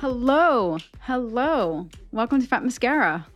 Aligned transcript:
Hello. 0.00 0.78
Hello. 1.00 1.88
Welcome 2.12 2.40
to 2.40 2.46
Fat 2.46 2.62
Mascara. 2.62 3.26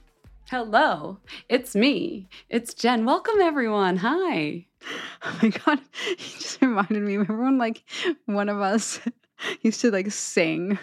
Hello, 0.48 1.18
it's 1.48 1.74
me. 1.74 2.28
It's 2.50 2.74
Jen. 2.74 3.04
Welcome, 3.04 3.40
everyone. 3.40 3.96
Hi. 3.98 4.66
Oh 5.24 5.38
my 5.40 5.48
God. 5.50 5.78
You 6.08 6.16
just 6.16 6.60
reminded 6.60 7.02
me. 7.02 7.16
Remember 7.16 7.44
when, 7.44 7.56
like, 7.56 7.84
one 8.26 8.48
of 8.48 8.60
us 8.60 8.98
used 9.62 9.80
to, 9.82 9.92
like, 9.92 10.10
sing 10.10 10.76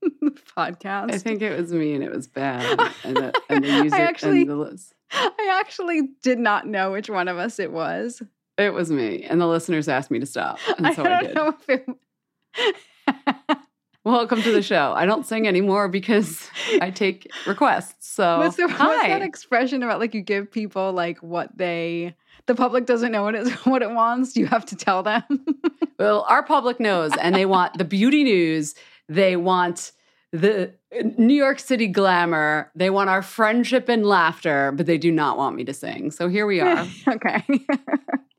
the 0.00 0.30
podcast? 0.56 1.12
I 1.12 1.18
think 1.18 1.42
it 1.42 1.58
was 1.58 1.70
me 1.70 1.92
and 1.92 2.02
it 2.02 2.10
was 2.10 2.26
bad. 2.26 2.80
And 3.04 3.16
the, 3.18 3.32
and 3.50 3.62
the 3.62 3.68
music 3.82 3.92
I 3.92 4.02
actually, 4.04 4.40
and 4.42 4.50
the 4.50 4.56
list. 4.56 4.94
I 5.12 5.58
actually 5.60 6.08
did 6.22 6.38
not 6.38 6.66
know 6.66 6.92
which 6.92 7.10
one 7.10 7.28
of 7.28 7.36
us 7.36 7.58
it 7.58 7.70
was. 7.72 8.22
It 8.56 8.72
was 8.72 8.90
me. 8.90 9.24
And 9.24 9.38
the 9.38 9.46
listeners 9.46 9.86
asked 9.86 10.10
me 10.10 10.18
to 10.20 10.26
stop. 10.26 10.58
And 10.78 10.94
so 10.96 11.02
I 11.04 11.06
I, 11.06 11.08
don't 11.08 11.24
did. 11.26 11.34
know 11.34 11.48
if 11.48 11.68
it. 11.68 13.56
Welcome 14.04 14.42
to 14.42 14.50
the 14.50 14.62
show. 14.62 14.92
I 14.96 15.06
don't 15.06 15.24
sing 15.24 15.46
anymore 15.46 15.86
because 15.88 16.48
I 16.80 16.90
take 16.90 17.30
requests. 17.46 18.08
So 18.08 18.38
what's, 18.38 18.56
the, 18.56 18.66
what's 18.66 18.78
that 18.78 19.22
expression 19.22 19.82
about 19.84 20.00
like 20.00 20.12
you 20.12 20.22
give 20.22 20.50
people 20.50 20.92
like 20.92 21.18
what 21.18 21.56
they 21.56 22.16
the 22.46 22.56
public 22.56 22.84
doesn't 22.84 23.12
know 23.12 23.22
what 23.22 23.36
it 23.36 23.48
what 23.64 23.80
it 23.80 23.90
wants 23.90 24.36
you 24.36 24.46
have 24.46 24.66
to 24.66 24.76
tell 24.76 25.04
them 25.04 25.22
well, 25.98 26.26
our 26.28 26.42
public 26.42 26.80
knows, 26.80 27.12
and 27.20 27.34
they 27.34 27.46
want 27.46 27.78
the 27.78 27.84
beauty 27.84 28.24
news. 28.24 28.74
They 29.08 29.36
want 29.36 29.92
the 30.32 30.74
New 31.16 31.34
York 31.34 31.60
City 31.60 31.86
glamour. 31.86 32.72
They 32.74 32.90
want 32.90 33.08
our 33.08 33.22
friendship 33.22 33.88
and 33.88 34.04
laughter, 34.04 34.72
but 34.72 34.86
they 34.86 34.98
do 34.98 35.12
not 35.12 35.36
want 35.36 35.54
me 35.54 35.64
to 35.64 35.74
sing. 35.74 36.10
So 36.10 36.28
here 36.28 36.46
we 36.46 36.60
are. 36.60 36.86
okay 37.08 37.44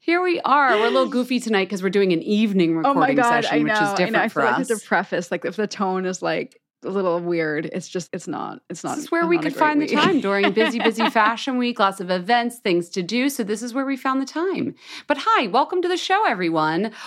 Here 0.06 0.22
we 0.22 0.42
are. 0.42 0.72
We're 0.72 0.88
a 0.88 0.90
little 0.90 1.08
goofy 1.18 1.40
tonight 1.40 1.66
because 1.66 1.82
we're 1.82 1.90
doing 1.90 2.12
an 2.12 2.22
evening 2.22 2.74
oh 2.74 2.78
recording 2.80 3.00
my 3.00 3.14
god 3.14 3.44
session, 3.46 3.56
i 3.56 3.62
know 3.62 3.74
which 3.74 3.82
is 3.82 3.88
i 3.88 3.96
different 3.96 4.12
know 4.14 4.20
i 4.20 4.28
for 4.28 4.42
feel 4.42 4.50
like 4.50 4.60
us. 4.60 4.70
I 4.70 4.74
have 4.74 4.82
to 4.82 4.86
preface 4.86 5.32
like 5.32 5.46
if 5.46 5.56
the 5.56 5.66
tone 5.66 6.06
is 6.06 6.22
like 6.22 6.60
a 6.84 6.90
little 6.90 7.22
weird 7.22 7.68
it's 7.68 7.88
just 7.88 8.10
it's 8.12 8.28
not 8.28 8.60
it's 8.70 8.84
not 8.84 8.96
This 8.96 9.06
is 9.06 9.12
where 9.12 9.26
we 9.26 9.38
a 9.38 9.42
could 9.42 9.56
find 9.56 9.82
the 9.82 9.88
time 9.88 10.20
during 10.20 10.52
busy, 10.52 10.80
busy 10.80 11.10
fashion 11.22 11.58
week, 11.58 11.80
lots 11.80 12.02
of 12.02 12.12
events, 12.12 12.58
things 12.58 12.90
to 12.90 13.02
do. 13.02 13.30
So 13.30 13.46
this 13.46 13.64
is 13.64 13.74
where 13.74 13.86
we 13.86 13.96
found 13.96 14.22
the 14.22 14.26
time. 14.26 14.76
But 15.08 15.20
hi, 15.22 15.48
welcome 15.48 15.82
to 15.82 15.88
the 15.88 15.98
show, 15.98 16.26
everyone. 16.28 16.92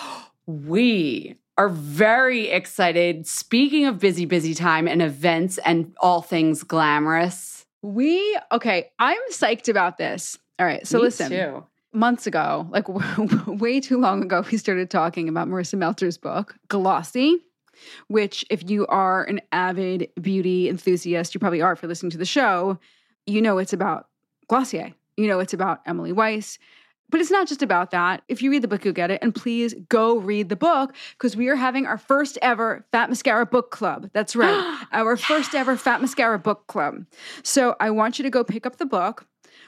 We 0.47 1.35
are 1.57 1.67
very 1.67 2.47
excited. 2.47 3.27
Speaking 3.27 3.85
of 3.85 3.99
busy, 3.99 4.23
busy 4.25 4.53
time 4.53 4.87
and 4.87 5.01
events 5.01 5.57
and 5.59 5.93
all 5.99 6.21
things 6.21 6.63
glamorous. 6.63 7.65
we 7.81 8.39
okay 8.51 8.89
i'm 8.97 9.19
psyched 9.31 9.67
about 9.69 9.97
this 9.97 10.37
all 10.57 10.65
right 10.65 10.87
so 10.87 10.97
Me 10.97 11.03
listen 11.03 11.29
too. 11.31 11.65
Months 11.97 12.27
ago, 12.27 12.67
like 12.69 12.85
way 13.47 13.79
too 13.79 13.99
long 13.99 14.21
ago, 14.21 14.43
we 14.51 14.57
started 14.57 14.91
talking 14.91 15.27
about 15.27 15.47
Marisa 15.47 15.77
Meltzer's 15.77 16.17
book, 16.17 16.55
Glossy, 16.67 17.43
which, 18.07 18.45
if 18.51 18.69
you 18.69 18.85
are 18.85 19.23
an 19.23 19.41
avid 19.51 20.09
beauty 20.21 20.69
enthusiast, 20.69 21.33
you 21.33 21.39
probably 21.39 21.61
are 21.61 21.75
for 21.75 21.87
listening 21.87 22.11
to 22.11 22.17
the 22.17 22.25
show, 22.25 22.77
you 23.25 23.41
know 23.41 23.57
it's 23.57 23.73
about 23.73 24.09
Glossier. 24.47 24.93
You 25.17 25.27
know 25.27 25.39
it's 25.39 25.53
about 25.53 25.81
Emily 25.87 26.11
Weiss. 26.11 26.59
But 27.09 27.21
it's 27.21 27.31
not 27.31 27.47
just 27.47 27.61
about 27.63 27.91
that. 27.91 28.21
If 28.27 28.41
you 28.41 28.51
read 28.51 28.61
the 28.61 28.67
book, 28.67 28.83
you'll 28.83 28.93
get 28.93 29.11
it. 29.11 29.19
And 29.21 29.33
please 29.33 29.73
go 29.87 30.17
read 30.17 30.49
the 30.49 30.57
book 30.57 30.93
because 31.13 31.37
we 31.37 31.47
are 31.47 31.55
having 31.55 31.85
our 31.85 31.97
first 31.97 32.37
ever 32.41 32.85
Fat 32.91 33.09
Mascara 33.09 33.45
Book 33.45 33.71
Club. 33.71 34.09
That's 34.13 34.35
right. 34.35 34.85
our 34.91 35.15
first 35.15 35.55
ever 35.55 35.77
Fat 35.77 36.01
Mascara 36.01 36.37
Book 36.37 36.67
Club. 36.67 37.05
So 37.43 37.75
I 37.79 37.91
want 37.91 38.19
you 38.19 38.23
to 38.23 38.29
go 38.29 38.43
pick 38.43 38.65
up 38.65 38.75
the 38.75 38.85
book. 38.85 39.25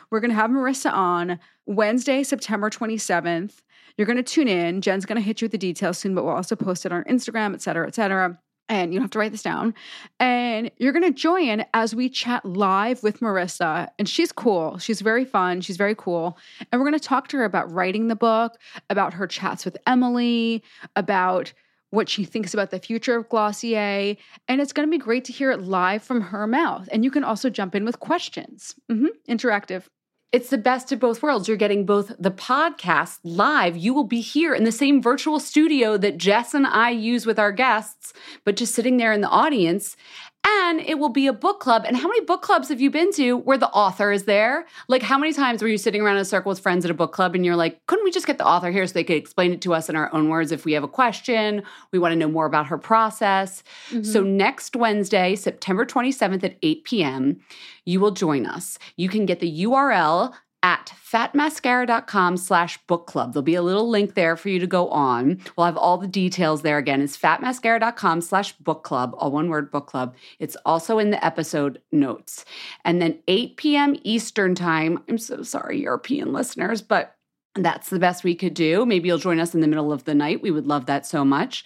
We're 0.10 0.20
going 0.20 0.32
to 0.32 0.36
have 0.36 0.50
Marisa 0.50 0.92
on 0.92 1.40
Wednesday, 1.70 2.24
September 2.24 2.68
27th. 2.72 3.58
You're 3.96 4.08
going 4.08 4.18
to 4.18 4.24
tune 4.24 4.48
in. 4.48 4.82
Jen's 4.82 5.06
going 5.06 5.18
to 5.18 5.22
hit 5.22 5.40
you 5.40 5.46
with 5.46 5.52
the 5.52 5.58
details 5.60 6.00
soon, 6.00 6.16
but 6.16 6.24
we'll 6.24 6.34
also 6.34 6.56
post 6.56 6.84
it 6.84 6.92
on 6.92 7.04
Instagram, 7.04 7.54
et 7.54 7.62
cetera, 7.62 7.86
et 7.86 7.94
cetera. 7.94 8.40
And 8.70 8.92
you 8.92 9.00
don't 9.00 9.04
have 9.04 9.12
to 9.12 9.20
write 9.20 9.32
this 9.32 9.44
down. 9.44 9.76
And 10.20 10.72
you're 10.78 10.94
going 10.94 11.06
to 11.06 11.12
join 11.12 11.64
as 11.76 11.94
we 11.94 12.10
chat 12.10 12.44
live 12.44 13.04
with 13.04 13.20
Marisa. 13.20 13.88
And 14.00 14.10
she's 14.10 14.32
cool. 14.32 14.80
She's 14.80 15.02
very 15.02 15.26
fun. 15.26 15.62
She's 15.62 15.78
very 15.78 15.94
cool. 15.94 16.40
And 16.72 16.82
we're 16.82 16.90
going 16.90 17.00
to 17.00 17.08
talk 17.08 17.28
to 17.30 17.38
her 17.38 17.44
about 17.44 17.72
writing 17.72 18.08
the 18.08 18.16
book, 18.16 18.58
about 18.90 19.14
her 19.14 19.28
chats 19.28 19.64
with 19.64 19.78
Emily, 19.86 20.64
about 20.96 21.54
what 21.92 22.10
she 22.10 22.26
thinks 22.26 22.52
about 22.52 22.72
the 22.72 22.80
future 22.80 23.16
of 23.16 23.30
Glossier. 23.30 24.18
And 24.48 24.60
it's 24.60 24.74
going 24.74 24.88
to 24.88 24.92
be 24.92 24.98
great 24.98 25.26
to 25.26 25.32
hear 25.32 25.52
it 25.52 25.62
live 25.62 26.02
from 26.02 26.22
her 26.22 26.48
mouth. 26.48 26.90
And 26.92 27.04
you 27.04 27.12
can 27.12 27.24
also 27.24 27.52
jump 27.52 27.76
in 27.76 27.86
with 27.86 28.00
questions. 28.00 28.74
hmm 28.90 29.06
Interactive. 29.28 29.84
It's 30.32 30.52
the 30.52 30.60
best 30.60 30.92
of 30.92 31.00
both 31.00 31.24
worlds. 31.24 31.48
You're 31.48 31.58
getting 31.58 31.88
both 31.88 32.12
the 32.20 32.30
podcast 32.30 33.18
live. 33.24 33.76
You 33.76 33.96
will 33.96 34.04
be 34.04 34.22
here 34.22 34.54
in 34.54 34.64
the 34.64 34.72
same 34.72 35.02
virtual 35.02 35.40
studio 35.40 35.98
that 35.98 36.20
Jess 36.20 36.54
and 36.54 36.68
I 36.68 36.92
use 36.92 37.26
with 37.26 37.40
our 37.40 37.52
guests, 37.52 38.14
but 38.46 38.56
just 38.56 38.76
sitting 38.76 38.98
there 38.98 39.12
in 39.12 39.22
the 39.22 39.28
audience. 39.28 39.98
And 40.46 40.80
it 40.80 41.00
will 41.00 41.10
be 41.10 41.28
a 41.28 41.34
book 41.34 41.60
club. 41.60 41.84
And 41.86 41.98
how 41.98 42.08
many 42.08 42.22
book 42.22 42.42
clubs 42.42 42.70
have 42.70 42.80
you 42.80 42.90
been 42.90 43.12
to 43.14 43.38
where 43.38 43.58
the 43.58 43.70
author 43.70 44.12
is 44.12 44.24
there? 44.24 44.66
Like, 44.88 45.02
how 45.02 45.18
many 45.18 45.34
times 45.34 45.62
were 45.62 45.68
you 45.68 45.78
sitting 45.78 46.02
around 46.02 46.16
in 46.16 46.22
a 46.22 46.26
circle 46.26 46.50
with 46.50 46.60
friends 46.60 46.86
at 46.86 46.92
a 46.92 46.94
book 46.94 47.12
club 47.12 47.36
and 47.36 47.46
you're 47.46 47.56
like, 47.56 47.86
couldn't 47.88 48.06
we 48.06 48.12
just 48.12 48.26
get 48.26 48.38
the 48.38 48.46
author 48.48 48.72
here 48.72 48.88
so 48.88 48.94
they 48.94 49.04
could 49.04 49.18
explain 49.18 49.52
it 49.52 49.62
to 49.62 49.74
us 49.74 49.90
in 49.90 49.96
our 49.96 50.14
own 50.14 50.30
words 50.30 50.52
if 50.52 50.66
we 50.66 50.74
have 50.74 50.84
a 50.84 50.88
question? 50.88 51.64
We 51.92 52.00
want 52.00 52.14
to 52.14 52.16
know 52.16 52.30
more 52.30 52.46
about 52.46 52.68
her 52.68 52.78
process. 52.78 53.64
So, 53.90 53.98
mm-hmm. 53.98 54.38
next 54.38 54.76
Wednesday, 54.76 55.36
September 55.36 55.86
27th 55.86 56.44
at 56.44 56.58
8 56.62 56.84
p.m., 56.86 57.42
you 57.86 58.00
will 58.00 58.12
join 58.12 58.46
us. 58.46 58.80
You 58.96 59.10
can 59.10 59.26
get 59.26 59.40
the 59.40 59.64
URL 59.64 60.34
at 60.62 60.94
fatmascara.com 61.02 62.38
slash 62.38 62.78
book 62.88 63.08
club. 63.08 63.34
There'll 63.34 63.44
be 63.44 63.56
a 63.56 63.62
little 63.62 63.90
link 63.90 64.14
there 64.14 64.36
for 64.36 64.50
you 64.50 64.60
to 64.60 64.68
go 64.68 64.90
on. 64.90 65.40
We'll 65.56 65.66
have 65.66 65.78
all 65.78 65.98
the 65.98 66.08
details 66.08 66.62
there 66.62 66.78
again. 66.78 67.02
It's 67.02 67.18
fatmascara.com 67.18 68.22
slash 68.22 68.54
book 68.58 68.84
club, 68.84 69.16
all 69.18 69.32
one 69.32 69.50
word 69.50 69.72
book 69.72 69.88
club. 69.88 70.16
It's 70.40 70.58
also 70.66 71.00
in 71.00 71.12
the 71.12 71.24
episode 71.26 71.82
notes. 71.92 72.46
And 72.84 73.02
then 73.02 73.20
8 73.28 73.58
p.m. 73.58 73.96
Eastern 74.04 74.56
time. 74.56 75.04
I'm 75.08 75.18
so 75.18 75.44
sorry, 75.44 75.82
European 75.82 76.34
listeners, 76.34 76.82
but 76.82 77.16
that's 77.56 77.90
the 77.90 78.00
best 78.00 78.24
we 78.24 78.36
could 78.36 78.54
do. 78.54 78.86
Maybe 78.86 79.08
you'll 79.08 79.18
join 79.18 79.40
us 79.40 79.56
in 79.56 79.62
the 79.62 79.68
middle 79.68 79.92
of 79.92 80.04
the 80.04 80.14
night. 80.14 80.42
We 80.42 80.52
would 80.52 80.68
love 80.68 80.86
that 80.86 81.06
so 81.06 81.26
much. 81.26 81.66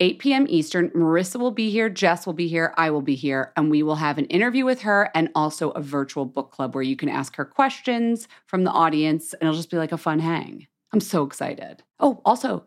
8 0.00 0.18
p.m. 0.18 0.46
Eastern. 0.48 0.88
Marisa 0.90 1.38
will 1.38 1.50
be 1.50 1.70
here, 1.70 1.90
Jess 1.90 2.26
will 2.26 2.32
be 2.32 2.48
here, 2.48 2.72
I 2.76 2.90
will 2.90 3.02
be 3.02 3.14
here, 3.14 3.52
and 3.56 3.70
we 3.70 3.82
will 3.82 3.96
have 3.96 4.16
an 4.16 4.24
interview 4.26 4.64
with 4.64 4.80
her 4.82 5.10
and 5.14 5.28
also 5.34 5.70
a 5.70 5.82
virtual 5.82 6.24
book 6.24 6.50
club 6.50 6.74
where 6.74 6.82
you 6.82 6.96
can 6.96 7.10
ask 7.10 7.36
her 7.36 7.44
questions 7.44 8.26
from 8.46 8.64
the 8.64 8.70
audience 8.70 9.34
and 9.34 9.42
it'll 9.42 9.54
just 9.54 9.70
be 9.70 9.76
like 9.76 9.92
a 9.92 9.98
fun 9.98 10.18
hang. 10.18 10.66
I'm 10.92 11.00
so 11.00 11.22
excited. 11.22 11.82
Oh, 12.00 12.20
also, 12.24 12.64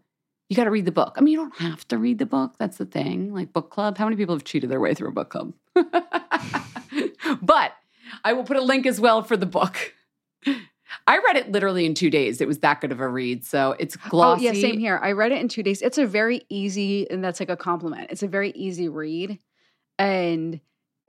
you 0.47 0.55
got 0.55 0.65
to 0.65 0.71
read 0.71 0.85
the 0.85 0.91
book. 0.91 1.15
I 1.17 1.21
mean, 1.21 1.33
you 1.33 1.39
don't 1.39 1.57
have 1.57 1.87
to 1.87 1.97
read 1.97 2.19
the 2.19 2.25
book. 2.25 2.53
That's 2.59 2.77
the 2.77 2.85
thing. 2.85 3.33
Like 3.33 3.51
book 3.51 3.71
club. 3.71 3.97
How 3.97 4.05
many 4.05 4.15
people 4.15 4.35
have 4.35 4.43
cheated 4.43 4.69
their 4.69 4.79
way 4.79 4.93
through 4.93 5.09
a 5.09 5.13
book 5.13 5.29
club? 5.29 5.53
but 7.41 7.73
I 8.23 8.33
will 8.33 8.43
put 8.43 8.57
a 8.57 8.61
link 8.61 8.85
as 8.85 9.01
well 9.01 9.23
for 9.23 9.35
the 9.35 9.45
book. 9.45 9.93
I 11.07 11.17
read 11.19 11.37
it 11.37 11.51
literally 11.51 11.85
in 11.85 11.93
two 11.93 12.09
days. 12.09 12.41
It 12.41 12.47
was 12.47 12.59
that 12.59 12.81
good 12.81 12.91
of 12.91 12.99
a 12.99 13.07
read. 13.07 13.45
So 13.45 13.75
it's 13.79 13.95
glossy. 13.95 14.47
Oh, 14.47 14.51
yeah, 14.51 14.61
same 14.61 14.79
here. 14.79 14.99
I 15.01 15.11
read 15.11 15.31
it 15.31 15.39
in 15.39 15.47
two 15.47 15.63
days. 15.63 15.81
It's 15.81 15.97
a 15.97 16.05
very 16.05 16.41
easy, 16.49 17.09
and 17.09 17.23
that's 17.23 17.39
like 17.39 17.49
a 17.49 17.57
compliment. 17.57 18.11
It's 18.11 18.23
a 18.23 18.27
very 18.27 18.51
easy 18.51 18.89
read. 18.89 19.39
And 19.99 20.59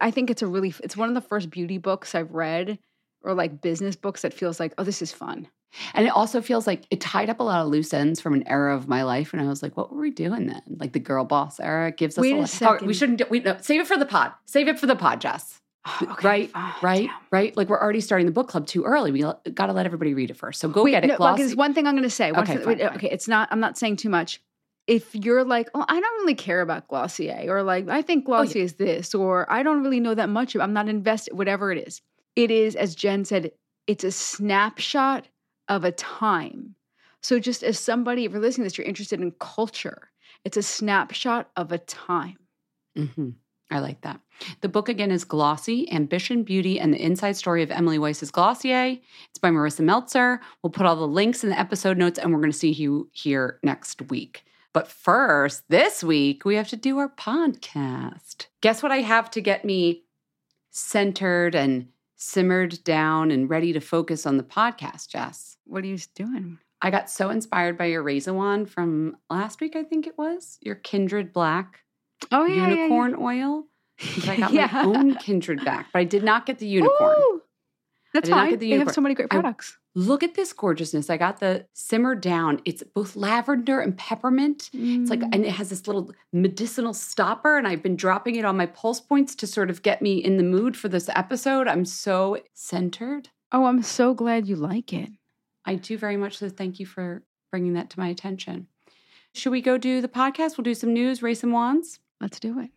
I 0.01 0.11
think 0.11 0.31
it's 0.31 0.43
a 0.43 0.47
really, 0.47 0.75
it's 0.83 0.97
one 0.97 1.09
of 1.09 1.15
the 1.15 1.21
first 1.21 1.51
beauty 1.51 1.79
books 1.79 2.15
I've 2.15 2.33
read 2.33 2.79
or 3.23 3.35
like 3.35 3.61
business 3.61 3.97
books 3.97 4.23
that 4.23 4.35
feels 4.35 4.61
like, 4.61 4.75
oh, 4.77 4.85
this 4.85 5.01
is 5.01 5.13
fun. 5.13 5.49
And 5.93 6.07
it 6.07 6.11
also 6.11 6.41
feels 6.41 6.67
like 6.67 6.85
it 6.91 7.01
tied 7.01 7.31
up 7.31 7.41
a 7.41 7.43
lot 7.43 7.63
of 7.63 7.69
loose 7.69 7.93
ends 7.93 8.21
from 8.21 8.35
an 8.35 8.47
era 8.47 8.77
of 8.77 8.87
my 8.87 9.03
life. 9.03 9.33
And 9.33 9.43
I 9.43 9.47
was 9.47 9.63
like, 9.63 9.77
what 9.77 9.93
were 9.93 10.01
we 10.01 10.11
doing 10.11 10.47
then? 10.47 10.63
Like 10.79 10.93
the 10.93 11.01
girl 11.01 11.25
boss 11.25 11.59
era 11.59 11.91
gives 11.91 12.17
us 12.17 12.23
Wait 12.23 12.33
a, 12.33 12.37
a 12.37 12.37
lot. 12.37 12.43
Oh, 12.43 12.47
second. 12.47 12.87
we 12.87 12.95
shouldn't 12.95 13.19
do, 13.19 13.25
we, 13.29 13.41
no, 13.41 13.57
save 13.61 13.81
it 13.81 13.87
for 13.87 13.97
the 13.97 14.07
pod. 14.07 14.33
Save 14.47 14.69
it 14.69 14.79
for 14.79 14.87
the 14.87 14.95
pod, 14.95 15.21
Jess. 15.21 15.61
Okay, 16.03 16.27
right, 16.27 16.51
fine, 16.51 16.73
right, 16.83 17.07
damn. 17.09 17.17
right. 17.31 17.57
Like 17.57 17.69
we're 17.69 17.81
already 17.81 18.01
starting 18.01 18.27
the 18.27 18.33
book 18.33 18.49
club 18.49 18.67
too 18.67 18.85
early. 18.85 19.13
We 19.13 19.21
got 19.21 19.67
to 19.67 19.73
let 19.73 19.85
everybody 19.87 20.15
read 20.15 20.31
it 20.31 20.37
first. 20.37 20.61
So 20.61 20.69
go 20.69 20.83
Wait, 20.83 20.93
get 20.93 21.05
it. 21.05 21.09
no, 21.09 21.17
glossy. 21.17 21.55
one 21.55 21.75
thing 21.75 21.87
I'm 21.87 21.95
going 21.95 22.05
to 22.05 22.11
say. 22.11 22.33
Okay, 22.33 22.57
fine, 22.59 22.81
okay, 22.81 23.11
it's 23.11 23.29
not. 23.29 23.49
I'm 23.51 23.61
not 23.61 23.77
saying 23.77 23.97
too 23.97 24.09
much. 24.09 24.41
If 24.87 25.15
you're 25.15 25.45
like, 25.45 25.69
oh, 25.75 25.85
I 25.87 26.01
don't 26.01 26.21
really 26.21 26.35
care 26.35 26.61
about 26.61 26.89
Glossier, 26.89 27.47
or 27.49 27.63
like, 27.63 27.89
I 27.89 28.03
think 28.03 28.25
Oh, 28.27 28.33
yeah. 28.33 28.45
Glossier 28.45 28.63
is 28.63 28.75
this, 28.75 29.15
or 29.15 29.51
I 29.51 29.63
don't 29.63 29.83
really 29.83 30.01
know 30.01 30.15
that 30.15 30.29
much. 30.29 30.57
I'm 30.57 30.73
not 30.73 30.89
invested. 30.89 31.35
Whatever 31.35 31.71
it 31.73 31.87
is, 31.87 32.01
it 32.37 32.51
is 32.51 32.77
as 32.77 32.95
Jen 32.95 33.25
said. 33.25 33.53
It's 33.87 34.05
a 34.05 34.11
snapshot 34.11 35.29
of 35.69 35.85
a 35.85 35.93
time. 35.93 36.75
So 37.23 37.39
just 37.39 37.63
as 37.63 37.79
somebody, 37.79 38.25
if 38.25 38.33
you're 38.33 38.41
listening 38.41 38.65
to 38.65 38.67
this, 38.71 38.79
you're 38.79 38.87
interested 38.87 39.21
in 39.21 39.33
culture. 39.33 40.11
It's 40.45 40.57
a 40.57 40.63
snapshot 40.63 41.51
of 41.57 41.73
a 41.73 41.79
time. 41.79 42.39
hmm 42.97 43.31
I 43.75 43.81
like 43.81 44.01
that. 44.03 44.21
The 44.61 44.69
book 44.69 44.89
again 44.89 45.11
is 45.11 45.25
Glossy 45.25 45.91
Ambition, 45.93 46.43
Beauty, 46.43 46.79
and 46.79 46.93
the 46.93 47.03
Inside 47.03 47.37
Story 47.37 47.63
of 47.63 47.71
Emily 47.71 47.99
Weiss's 47.99 48.31
Glossier. 48.31 48.99
It's 49.31 49.39
by 49.41 49.51
Marisa 49.51 49.81
Meltzer. 49.81 50.41
We'll 50.63 50.71
put 50.71 50.87
all 50.87 50.97
the 50.97 51.07
links 51.07 51.45
in 51.45 51.51
the 51.51 51.59
episode 51.59 51.99
notes 51.99 52.19
and 52.19 52.33
we're 52.33 52.41
going 52.41 52.53
to 52.53 52.59
see 52.59 52.71
you 52.71 53.09
here 53.13 53.59
next 53.63 54.03
week. 54.11 54.45
But 54.73 54.89
first, 54.89 55.69
this 55.69 56.03
week, 56.03 56.45
we 56.45 56.57
have 56.57 56.69
to 56.69 56.77
do 56.77 56.99
our 56.99 57.09
podcast. 57.09 58.47
Guess 58.61 58.83
what 58.83 58.91
I 58.91 59.03
have 59.03 59.31
to 59.33 59.41
get 59.41 59.65
me 59.65 60.05
centered 60.71 61.55
and 61.55 61.89
simmered 62.17 62.83
down 62.83 63.31
and 63.31 63.49
ready 63.49 63.73
to 63.73 63.81
focus 63.81 64.27
on 64.27 64.37
the 64.37 64.43
podcast, 64.43 65.09
Jess? 65.11 65.57
What 65.65 65.85
are 65.85 65.87
you 65.87 65.99
doing? 66.17 66.59
I 66.83 66.91
got 66.91 67.09
so 67.09 67.31
inspired 67.31 67.79
by 67.79 67.87
your 67.87 68.03
Raise 68.03 68.27
a 68.27 68.35
Wand 68.35 68.69
from 68.69 69.17
last 69.31 69.61
week, 69.61 69.77
I 69.77 69.85
think 69.85 70.07
it 70.07 70.19
was, 70.19 70.59
your 70.61 70.75
Kindred 70.75 71.33
Black 71.33 71.84
Oh 72.33 72.45
yeah, 72.47 72.55
yeah, 72.55 72.69
yeah. 72.69 72.75
unicorn 72.77 73.17
oil. 73.21 73.65
I 74.29 74.37
got 74.41 74.53
Yeah. 74.53 74.69
my 74.73 74.83
own 74.85 75.15
Kindred 75.17 75.61
Black, 75.63 75.87
but 75.93 75.99
I 76.01 76.05
did 76.05 76.25
not 76.25 76.47
get 76.47 76.59
the 76.59 76.67
unicorn. 76.67 77.17
Ooh, 77.19 77.43
that's 78.13 78.29
fine. 78.29 78.59
the 78.59 78.71
They 78.71 78.79
have 78.79 78.91
so 78.93 79.01
many 79.01 79.15
great 79.15 79.29
I- 79.31 79.37
products. 79.41 79.79
Look 79.97 80.25
at 80.25 80.35
this 80.35 80.53
gorgeousness. 80.53 81.09
I 81.09 81.17
got 81.17 81.39
the 81.39 81.67
simmer 81.73 82.17
down. 82.17 82.61
It's 82.65 82.83
both 82.83 83.15
lavender 83.15 83.79
and 83.81 83.97
peppermint. 83.97 84.69
It's 84.73 85.09
like, 85.09 85.21
Mm. 85.21 85.29
and 85.33 85.45
it 85.45 85.53
has 85.53 85.69
this 85.71 85.87
little 85.87 86.11
medicinal 86.33 86.93
stopper, 86.93 87.57
and 87.57 87.69
I've 87.69 87.81
been 87.81 87.95
dropping 87.95 88.35
it 88.35 88.45
on 88.45 88.57
my 88.57 88.67
pulse 88.67 89.01
points 89.01 89.37
to 89.37 89.47
sort 89.47 89.71
of 89.71 89.83
get 89.83 90.03
me 90.03 90.19
in 90.19 90.37
the 90.37 90.43
mood 90.43 90.77
for 90.77 90.89
this 90.89 91.09
episode. 91.15 91.69
I'm 91.69 91.85
so 91.85 92.39
centered. 92.55 93.29
oh, 93.53 93.67
I'm 93.67 93.83
so 93.85 94.15
glad 94.15 94.49
you 94.49 94.57
like 94.57 94.93
it. 94.93 95.11
I 95.65 95.77
do 95.77 95.97
very 95.97 96.17
much 96.17 96.39
so. 96.39 96.49
Thank 96.49 96.81
you 96.81 96.87
for 96.87 97.23
bringing 97.53 97.75
that 97.75 97.89
to 97.91 98.01
my 98.01 98.09
attention. 98.09 98.67
Should 99.33 99.53
we 99.53 99.61
go 99.61 99.79
do 99.79 100.01
the 100.01 100.09
podcast? 100.09 100.59
We'll 100.59 100.65
do 100.65 100.75
some 100.75 100.93
news, 100.93 101.23
raise 101.23 101.39
some 101.39 101.53
wands. 101.53 102.01
Let's 102.21 102.41
do 102.41 102.59
it. 102.61 102.71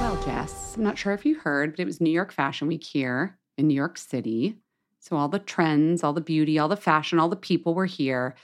Well, 0.00 0.22
Jess, 0.24 0.74
I'm 0.76 0.82
not 0.82 0.98
sure 0.98 1.12
if 1.12 1.24
you 1.24 1.36
heard, 1.36 1.72
but 1.72 1.80
it 1.80 1.86
was 1.86 2.00
New 2.00 2.10
York 2.10 2.32
Fashion 2.32 2.68
Week 2.68 2.84
here 2.84 3.38
in 3.56 3.68
New 3.68 3.74
York 3.74 3.98
City. 3.98 4.56
So, 5.00 5.16
all 5.16 5.28
the 5.28 5.38
trends, 5.38 6.02
all 6.02 6.12
the 6.12 6.20
beauty, 6.20 6.58
all 6.58 6.68
the 6.68 6.76
fashion, 6.76 7.18
all 7.18 7.28
the 7.28 7.36
people 7.36 7.74
were 7.74 7.86
here. 7.86 8.34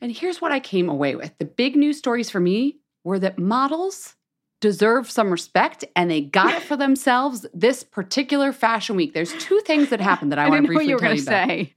And 0.00 0.12
here's 0.12 0.40
what 0.40 0.52
I 0.52 0.60
came 0.60 0.88
away 0.88 1.16
with 1.16 1.36
the 1.38 1.44
big 1.44 1.76
news 1.76 1.98
stories 1.98 2.30
for 2.30 2.40
me 2.40 2.78
were 3.04 3.18
that 3.18 3.38
models 3.38 4.14
deserve 4.60 5.10
some 5.10 5.30
respect 5.30 5.84
and 5.94 6.10
they 6.10 6.20
got 6.20 6.54
it 6.54 6.62
for 6.62 6.76
themselves 6.78 7.46
this 7.52 7.82
particular 7.82 8.52
fashion 8.52 8.96
week. 8.96 9.14
There's 9.14 9.32
two 9.34 9.60
things 9.66 9.90
that 9.90 10.00
happened 10.00 10.32
that 10.32 10.38
I, 10.38 10.44
I, 10.46 10.48
want 10.48 10.62
to 10.62 10.66
briefly 10.68 10.88
you 10.88 10.98
tell 10.98 11.14
you 11.14 11.22
about. 11.22 11.48
say. 11.48 11.74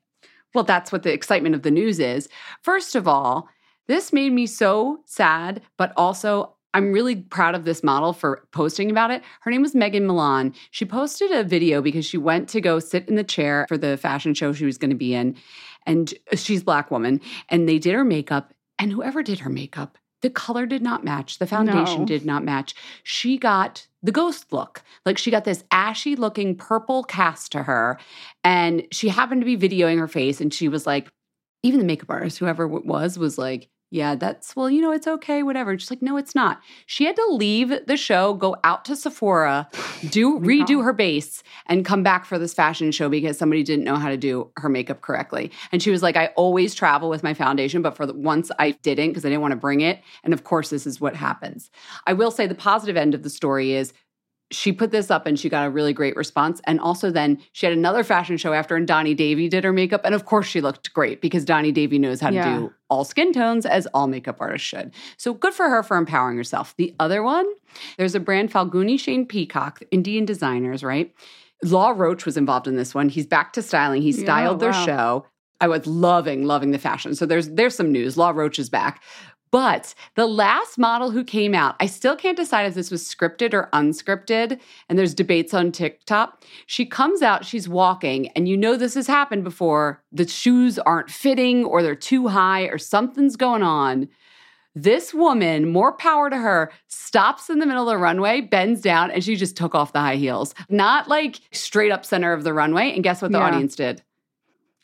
Well, 0.53 0.63
that's 0.63 0.91
what 0.91 1.03
the 1.03 1.13
excitement 1.13 1.55
of 1.55 1.61
the 1.61 1.71
news 1.71 1.99
is. 1.99 2.27
First 2.61 2.95
of 2.95 3.07
all, 3.07 3.49
this 3.87 4.13
made 4.13 4.31
me 4.31 4.47
so 4.47 5.01
sad, 5.05 5.61
but 5.77 5.93
also 5.97 6.55
I'm 6.73 6.93
really 6.93 7.17
proud 7.17 7.55
of 7.55 7.65
this 7.65 7.83
model 7.83 8.13
for 8.13 8.47
posting 8.51 8.89
about 8.89 9.11
it. 9.11 9.23
Her 9.41 9.51
name 9.51 9.61
was 9.61 9.75
Megan 9.75 10.07
Milan. 10.07 10.53
She 10.71 10.85
posted 10.85 11.31
a 11.31 11.43
video 11.43 11.81
because 11.81 12.05
she 12.05 12.17
went 12.17 12.47
to 12.49 12.61
go 12.61 12.79
sit 12.79 13.09
in 13.09 13.15
the 13.15 13.23
chair 13.23 13.65
for 13.67 13.77
the 13.77 13.97
fashion 13.97 14.33
show 14.33 14.53
she 14.53 14.65
was 14.65 14.77
going 14.77 14.91
to 14.91 14.95
be 14.95 15.13
in. 15.13 15.35
And 15.85 16.13
she's 16.35 16.61
a 16.61 16.65
black 16.65 16.89
woman. 16.89 17.19
And 17.49 17.67
they 17.67 17.77
did 17.79 17.93
her 17.93 18.05
makeup. 18.05 18.53
And 18.79 18.91
whoever 18.91 19.21
did 19.21 19.39
her 19.39 19.49
makeup, 19.49 19.97
the 20.21 20.29
color 20.29 20.65
did 20.65 20.81
not 20.81 21.03
match. 21.03 21.39
The 21.39 21.47
foundation 21.47 22.01
No. 22.01 22.05
did 22.05 22.25
not 22.25 22.43
match. 22.43 22.73
She 23.03 23.37
got 23.37 23.87
the 24.01 24.11
ghost 24.11 24.53
look. 24.53 24.81
Like 25.05 25.17
she 25.17 25.29
got 25.29 25.43
this 25.43 25.63
ashy 25.71 26.15
looking 26.15 26.55
purple 26.55 27.03
cast 27.03 27.51
to 27.51 27.63
her. 27.63 27.99
And 28.43 28.83
she 28.91 29.09
happened 29.09 29.41
to 29.41 29.57
be 29.57 29.57
videoing 29.57 29.99
her 29.99 30.07
face. 30.07 30.39
And 30.39 30.53
she 30.53 30.69
was 30.69 30.87
like, 30.87 31.11
even 31.63 31.79
the 31.79 31.85
makeup 31.85 32.09
artist, 32.09 32.39
whoever 32.39 32.63
it 32.63 32.85
was, 32.85 33.17
was 33.17 33.37
like, 33.37 33.69
yeah, 33.93 34.15
that's, 34.15 34.55
well, 34.55 34.69
you 34.69 34.81
know, 34.81 34.93
it's 34.93 35.05
okay, 35.05 35.43
whatever. 35.43 35.71
And 35.71 35.81
she's 35.81 35.89
like, 35.89 36.01
no, 36.01 36.15
it's 36.15 36.33
not. 36.33 36.61
She 36.85 37.03
had 37.03 37.17
to 37.17 37.25
leave 37.29 37.73
the 37.87 37.97
show, 37.97 38.33
go 38.33 38.55
out 38.63 38.85
to 38.85 38.95
Sephora, 38.95 39.67
do 40.09 40.37
oh 40.37 40.39
redo 40.39 40.81
her 40.81 40.93
base, 40.93 41.43
and 41.65 41.83
come 41.83 42.01
back 42.01 42.23
for 42.23 42.39
this 42.39 42.53
fashion 42.53 42.93
show 42.93 43.09
because 43.09 43.37
somebody 43.37 43.63
didn't 43.63 43.83
know 43.83 43.97
how 43.97 44.07
to 44.07 44.15
do 44.15 44.49
her 44.55 44.69
makeup 44.69 45.01
correctly. 45.01 45.51
And 45.73 45.83
she 45.83 45.91
was 45.91 46.01
like, 46.01 46.15
I 46.15 46.27
always 46.37 46.73
travel 46.73 47.09
with 47.09 47.21
my 47.21 47.33
foundation, 47.33 47.81
but 47.81 47.97
for 47.97 48.05
the, 48.05 48.13
once 48.13 48.49
I 48.59 48.71
didn't 48.71 49.09
because 49.09 49.25
I 49.25 49.29
didn't 49.29 49.41
want 49.41 49.51
to 49.51 49.57
bring 49.57 49.81
it. 49.81 50.01
And 50.23 50.33
of 50.33 50.45
course, 50.45 50.69
this 50.69 50.87
is 50.87 51.01
what 51.01 51.15
happens. 51.17 51.69
I 52.07 52.13
will 52.13 52.31
say 52.31 52.47
the 52.47 52.55
positive 52.55 52.95
end 52.95 53.13
of 53.13 53.23
the 53.23 53.29
story 53.29 53.73
is 53.73 53.91
she 54.51 54.71
put 54.71 54.91
this 54.91 55.09
up 55.09 55.25
and 55.25 55.39
she 55.39 55.49
got 55.49 55.65
a 55.65 55.69
really 55.69 55.93
great 55.93 56.15
response. 56.15 56.61
And 56.65 56.79
also, 56.79 57.09
then 57.09 57.41
she 57.53 57.65
had 57.65 57.73
another 57.73 58.03
fashion 58.03 58.37
show 58.37 58.53
after, 58.53 58.75
and 58.75 58.87
Donnie 58.87 59.13
Davy 59.13 59.47
did 59.47 59.63
her 59.63 59.71
makeup. 59.71 60.01
And 60.03 60.13
of 60.13 60.25
course, 60.25 60.47
she 60.47 60.61
looked 60.61 60.93
great 60.93 61.21
because 61.21 61.45
Donnie 61.45 61.71
Davy 61.71 61.97
knows 61.97 62.19
how 62.19 62.29
to 62.31 62.41
do 62.43 62.73
all 62.89 63.03
skin 63.05 63.31
tones, 63.33 63.65
as 63.65 63.87
all 63.87 64.07
makeup 64.07 64.37
artists 64.39 64.67
should. 64.67 64.91
So 65.17 65.33
good 65.33 65.53
for 65.53 65.69
her 65.69 65.81
for 65.83 65.97
empowering 65.97 66.37
herself. 66.37 66.75
The 66.77 66.93
other 66.99 67.23
one, 67.23 67.45
there's 67.97 68.15
a 68.15 68.19
brand 68.19 68.51
Falguni 68.51 68.99
Shane 68.99 69.25
Peacock, 69.25 69.81
Indian 69.91 70.25
designers, 70.25 70.83
right? 70.83 71.13
Law 71.63 71.93
Roach 71.95 72.25
was 72.25 72.37
involved 72.37 72.67
in 72.67 72.75
this 72.75 72.93
one. 72.93 73.07
He's 73.09 73.27
back 73.27 73.53
to 73.53 73.61
styling. 73.61 74.01
He 74.01 74.09
Yeah, 74.11 74.23
styled 74.23 74.59
their 74.59 74.73
show. 74.73 75.25
I 75.61 75.67
was 75.67 75.85
loving, 75.85 76.45
loving 76.45 76.71
the 76.71 76.79
fashion. 76.79 77.13
So 77.13 77.27
there's 77.27 77.49
there's 77.49 77.75
some 77.75 77.91
news. 77.91 78.17
Law 78.17 78.31
Roach 78.31 78.57
is 78.57 78.69
back. 78.69 79.03
But 79.51 79.93
the 80.15 80.25
last 80.27 80.77
model 80.77 81.11
who 81.11 81.23
came 81.25 81.53
out, 81.53 81.75
I 81.81 81.85
still 81.85 82.15
can't 82.15 82.37
decide 82.37 82.65
if 82.65 82.73
this 82.73 82.89
was 82.89 83.03
scripted 83.03 83.53
or 83.53 83.69
unscripted. 83.73 84.59
And 84.87 84.97
there's 84.97 85.13
debates 85.13 85.53
on 85.53 85.71
TikTok. 85.73 86.43
She 86.65 86.85
comes 86.85 87.21
out, 87.21 87.45
she's 87.45 87.67
walking, 87.67 88.29
and 88.29 88.47
you 88.47 88.55
know 88.55 88.77
this 88.77 88.93
has 88.95 89.07
happened 89.07 89.43
before. 89.43 90.01
The 90.11 90.27
shoes 90.27 90.79
aren't 90.79 91.11
fitting 91.11 91.65
or 91.65 91.83
they're 91.83 91.95
too 91.95 92.29
high 92.29 92.63
or 92.63 92.77
something's 92.77 93.35
going 93.35 93.61
on. 93.61 94.07
This 94.73 95.13
woman, 95.13 95.69
more 95.69 95.91
power 95.97 96.29
to 96.29 96.37
her, 96.37 96.71
stops 96.87 97.49
in 97.49 97.59
the 97.59 97.65
middle 97.65 97.89
of 97.89 97.93
the 97.93 97.97
runway, 97.97 98.39
bends 98.39 98.79
down, 98.79 99.11
and 99.11 99.21
she 99.21 99.35
just 99.35 99.57
took 99.57 99.75
off 99.75 99.91
the 99.91 99.99
high 99.99 100.15
heels. 100.15 100.55
Not 100.69 101.09
like 101.09 101.41
straight 101.51 101.91
up 101.91 102.05
center 102.05 102.31
of 102.31 102.45
the 102.45 102.53
runway. 102.53 102.93
And 102.93 103.03
guess 103.03 103.21
what 103.21 103.33
the 103.33 103.39
Yeah. 103.39 103.47
audience 103.47 103.75
did? 103.75 104.01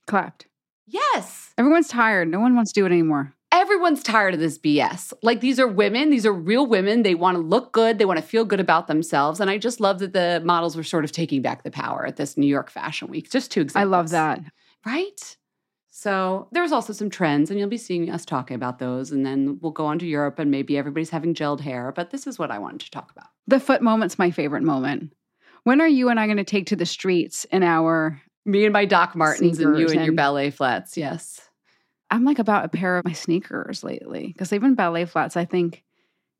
Clapped. 0.07 0.47
Yes. 0.87 1.53
Everyone's 1.57 1.87
tired. 1.87 2.27
No 2.27 2.41
one 2.41 2.53
wants 2.53 2.73
to 2.73 2.81
do 2.81 2.85
it 2.85 2.91
anymore. 2.91 3.33
Everyone's 3.57 4.03
tired 4.03 4.33
of 4.33 4.39
this 4.39 4.57
BS. 4.57 5.13
Like 5.23 5.41
these 5.41 5.59
are 5.59 5.67
women, 5.67 6.09
these 6.09 6.25
are 6.25 6.33
real 6.33 6.65
women. 6.65 7.03
They 7.03 7.15
want 7.15 7.35
to 7.35 7.41
look 7.41 7.73
good, 7.73 7.97
they 7.97 8.05
want 8.05 8.19
to 8.19 8.25
feel 8.25 8.45
good 8.45 8.59
about 8.59 8.87
themselves. 8.87 9.39
And 9.39 9.49
I 9.49 9.57
just 9.57 9.79
love 9.79 9.99
that 9.99 10.13
the 10.13 10.41
models 10.45 10.75
were 10.75 10.83
sort 10.83 11.03
of 11.03 11.11
taking 11.11 11.41
back 11.41 11.63
the 11.63 11.71
power 11.71 12.05
at 12.05 12.17
this 12.17 12.37
New 12.37 12.47
York 12.47 12.69
Fashion 12.69 13.07
Week. 13.09 13.29
Just 13.29 13.51
two 13.51 13.61
examples. 13.61 13.87
I 13.87 13.97
love 13.97 14.09
that. 14.11 14.41
Right? 14.85 15.37
So 15.89 16.47
there's 16.51 16.71
also 16.71 16.93
some 16.93 17.09
trends, 17.09 17.49
and 17.49 17.59
you'll 17.59 17.69
be 17.69 17.77
seeing 17.77 18.11
us 18.11 18.23
talking 18.23 18.53
about 18.53 18.77
those. 18.77 19.11
And 19.11 19.25
then 19.25 19.57
we'll 19.61 19.71
go 19.71 19.87
on 19.87 19.97
to 19.97 20.05
Europe, 20.05 20.37
and 20.37 20.51
maybe 20.51 20.77
everybody's 20.77 21.09
having 21.09 21.33
gelled 21.33 21.59
hair. 21.59 21.91
But 21.91 22.11
this 22.11 22.27
is 22.27 22.37
what 22.37 22.51
I 22.51 22.59
wanted 22.59 22.81
to 22.81 22.91
talk 22.91 23.11
about. 23.11 23.29
The 23.47 23.59
foot 23.59 23.81
moment's 23.81 24.19
my 24.19 24.29
favorite 24.29 24.61
moment. 24.61 25.11
When 25.63 25.81
are 25.81 25.87
you 25.87 26.09
and 26.09 26.19
I 26.19 26.27
going 26.27 26.37
to 26.37 26.43
take 26.43 26.67
to 26.67 26.75
the 26.75 26.85
streets 26.85 27.45
in 27.45 27.63
our 27.63 28.21
Me 28.45 28.63
and 28.63 28.73
my 28.73 28.85
Doc 28.85 29.15
Martens, 29.15 29.59
and 29.59 29.77
you 29.77 29.87
and 29.87 30.05
your 30.05 30.13
ballet 30.13 30.51
flats. 30.51 30.97
Yes. 30.97 31.41
I'm 32.09 32.23
like 32.23 32.39
about 32.39 32.65
a 32.65 32.69
pair 32.69 32.97
of 32.97 33.05
my 33.05 33.13
sneakers 33.13 33.83
lately 33.83 34.27
because 34.27 34.53
even 34.53 34.75
ballet 34.75 35.05
flats, 35.05 35.35
I 35.37 35.45
think 35.45 35.83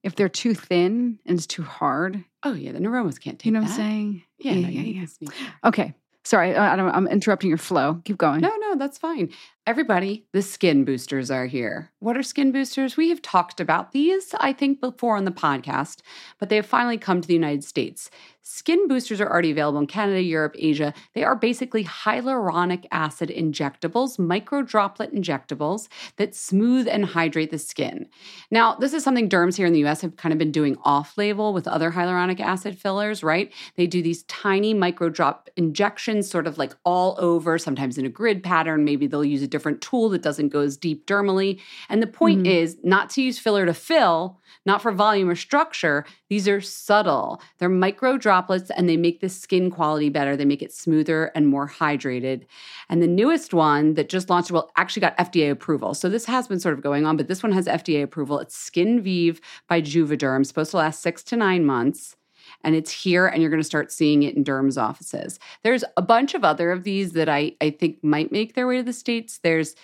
if 0.03 0.15
they're 0.15 0.29
too 0.29 0.53
thin 0.53 1.19
and 1.25 1.37
it's 1.37 1.47
too 1.47 1.63
hard, 1.63 2.23
Oh 2.43 2.53
yeah, 2.53 2.71
the 2.71 2.79
neuromas 2.79 3.19
can't 3.19 3.37
take 3.39 3.47
you 3.47 3.51
know 3.51 3.59
that. 3.61 3.65
what 3.65 3.71
I'm 3.71 3.77
saying? 3.77 4.23
Yeah, 4.39 4.53
no, 4.53 4.67
you 4.69 4.81
need 4.83 5.01
to 5.01 5.07
sneak. 5.07 5.31
Okay. 5.65 5.93
Sorry, 6.23 6.53
I 6.53 6.75
don't, 6.75 6.93
I'm 6.93 7.07
interrupting 7.07 7.47
your 7.47 7.57
flow. 7.57 8.01
Keep 8.03 8.17
going. 8.17 8.41
No, 8.41 8.53
no, 8.57 8.75
that's 8.75 8.97
fine. 8.97 9.29
Everybody, 9.65 10.25
the 10.33 10.41
skin 10.41 10.83
boosters 10.83 11.31
are 11.31 11.45
here. 11.45 11.89
What 11.99 12.17
are 12.17 12.23
skin 12.23 12.51
boosters? 12.51 12.97
We 12.97 13.07
have 13.09 13.21
talked 13.21 13.61
about 13.61 13.93
these, 13.93 14.35
I 14.41 14.51
think, 14.51 14.81
before 14.81 15.15
on 15.15 15.23
the 15.23 15.31
podcast, 15.31 16.01
but 16.37 16.49
they 16.49 16.57
have 16.57 16.65
finally 16.65 16.97
come 16.97 17.21
to 17.21 17.27
the 17.27 17.33
United 17.33 17.63
States. 17.63 18.09
Skin 18.49 18.87
boosters 18.87 19.19
are 19.19 19.29
already 19.29 19.51
available 19.51 19.77
in 19.77 19.87
Canada, 19.87 20.21
Europe, 20.21 20.55
Asia. 20.57 20.93
They 21.13 21.23
are 21.25 21.35
basically 21.35 21.83
hyaluronic 21.83 22.85
acid 22.91 23.27
injectables, 23.29 24.17
micro 24.17 24.61
droplet 24.61 25.13
injectables 25.13 25.89
that 26.15 26.33
smooth 26.33 26.87
and 26.87 27.03
hydrate 27.03 27.51
the 27.51 27.59
skin. 27.59 28.07
Now, 28.49 28.75
this 28.75 28.93
is 28.93 29.03
something 29.03 29.27
derms 29.27 29.57
here 29.57 29.67
in 29.67 29.73
the 29.73 29.83
US 29.85 29.99
have 29.99 30.15
kind 30.15 30.31
of 30.31 30.39
been 30.39 30.53
doing 30.53 30.77
off 30.85 31.17
label 31.17 31.51
with 31.53 31.67
other 31.67 31.91
hyaluronic 31.91 32.39
acid 32.39 32.77
fillers, 32.79 33.21
right? 33.21 33.51
They 33.75 33.85
do 33.85 34.01
these 34.01 34.23
tiny 34.23 34.73
micro 34.73 35.09
drop 35.09 35.49
injections, 35.57 36.29
sort 36.29 36.47
of 36.47 36.57
like 36.57 36.73
all 36.85 37.17
over, 37.19 37.57
sometimes 37.57 37.97
in 37.97 38.05
a 38.05 38.09
grid 38.09 38.43
pattern. 38.43 38.85
Maybe 38.85 39.07
they'll 39.07 39.25
use 39.25 39.43
a 39.43 39.47
different 39.47 39.81
tool 39.81 40.07
that 40.09 40.21
doesn't 40.21 40.49
go 40.49 40.61
as 40.61 40.77
deep 40.77 41.05
dermally. 41.05 41.59
And 41.89 42.01
the 42.01 42.07
point 42.07 42.43
Mhm. 42.43 42.47
is 42.47 42.77
not 42.81 43.09
to 43.11 43.21
use 43.21 43.39
filler 43.39 43.65
to 43.65 43.73
fill, 43.73 44.39
not 44.65 44.81
for 44.81 44.93
volume 44.93 45.29
or 45.29 45.35
structure. 45.35 46.05
These 46.29 46.47
are 46.47 46.61
subtle. 46.61 47.41
They're 47.57 47.69
micro 47.69 48.17
droplets 48.17 48.69
and 48.71 48.87
they 48.87 48.97
make 48.97 49.21
the 49.21 49.29
skin 49.29 49.71
quality 49.71 50.09
better. 50.09 50.35
They 50.35 50.45
make 50.45 50.61
it 50.61 50.73
smoother 50.73 51.31
and 51.35 51.47
more 51.47 51.67
hydrated. 51.67 52.45
And 52.89 53.01
the 53.01 53.07
newest 53.07 53.53
one 53.53 53.93
that 53.93 54.09
just 54.09 54.29
launched, 54.29 54.51
well, 54.51 54.71
actually 54.75 55.01
got 55.01 55.17
FDA 55.17 55.49
approval. 55.49 55.93
So 55.93 56.09
this 56.09 56.25
has 56.25 56.47
been 56.47 56.59
sort 56.59 56.73
of 56.73 56.83
going 56.83 57.05
on, 57.05 57.17
but 57.17 57.27
this 57.27 57.43
one 57.43 57.51
has 57.53 57.67
FDA 57.67 58.03
approval. 58.03 58.39
It's 58.39 58.57
Skin 58.57 59.01
Vive 59.01 59.39
by 59.67 59.81
Juvederm, 59.81 60.45
supposed 60.45 60.71
to 60.71 60.77
last 60.77 61.01
six 61.01 61.23
to 61.23 61.37
nine 61.37 61.65
months. 61.65 62.15
And 62.63 62.75
it's 62.75 62.91
here, 62.91 63.27
and 63.27 63.41
you're 63.41 63.51
going 63.51 63.61
to 63.61 63.67
start 63.67 63.91
seeing 63.91 64.23
it 64.23 64.35
in 64.35 64.43
derms 64.43 64.81
offices. 64.81 65.39
There's 65.63 65.83
a 65.95 66.01
bunch 66.01 66.33
of 66.33 66.43
other 66.43 66.71
of 66.71 66.83
these 66.83 67.11
that 67.13 67.29
I, 67.29 67.53
I 67.61 67.69
think 67.69 68.03
might 68.03 68.31
make 68.31 68.53
their 68.53 68.67
way 68.67 68.77
to 68.77 68.83
the 68.83 68.93
States. 68.93 69.39
There's, 69.39 69.75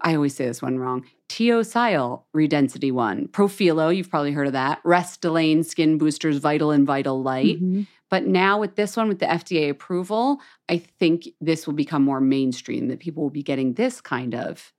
I 0.00 0.14
always 0.14 0.34
say 0.34 0.46
this 0.46 0.62
one 0.62 0.78
wrong, 0.78 1.06
Teosyal 1.28 2.22
Redensity 2.34 2.92
one. 2.92 3.28
Profhilo, 3.28 3.94
you've 3.94 4.10
probably 4.10 4.32
heard 4.32 4.46
of 4.46 4.52
that. 4.52 4.82
Restylane 4.84 5.64
Skin 5.64 5.98
Boosters 5.98 6.38
Vital 6.38 6.70
and 6.70 6.86
Vital 6.86 7.22
Light. 7.22 7.60
Mhm. 7.62 7.86
But 8.08 8.26
now 8.26 8.60
with 8.60 8.76
this 8.76 8.96
one, 8.96 9.08
with 9.08 9.18
the 9.18 9.26
FDA 9.26 9.68
approval, 9.68 10.40
I 10.68 10.78
think 10.78 11.28
this 11.40 11.66
will 11.66 11.74
become 11.74 12.04
more 12.04 12.20
mainstream 12.20 12.86
that 12.88 13.00
people 13.00 13.22
will 13.24 13.30
be 13.30 13.42
getting 13.42 13.74
this 13.74 14.00
kind 14.00 14.34
of 14.34 14.72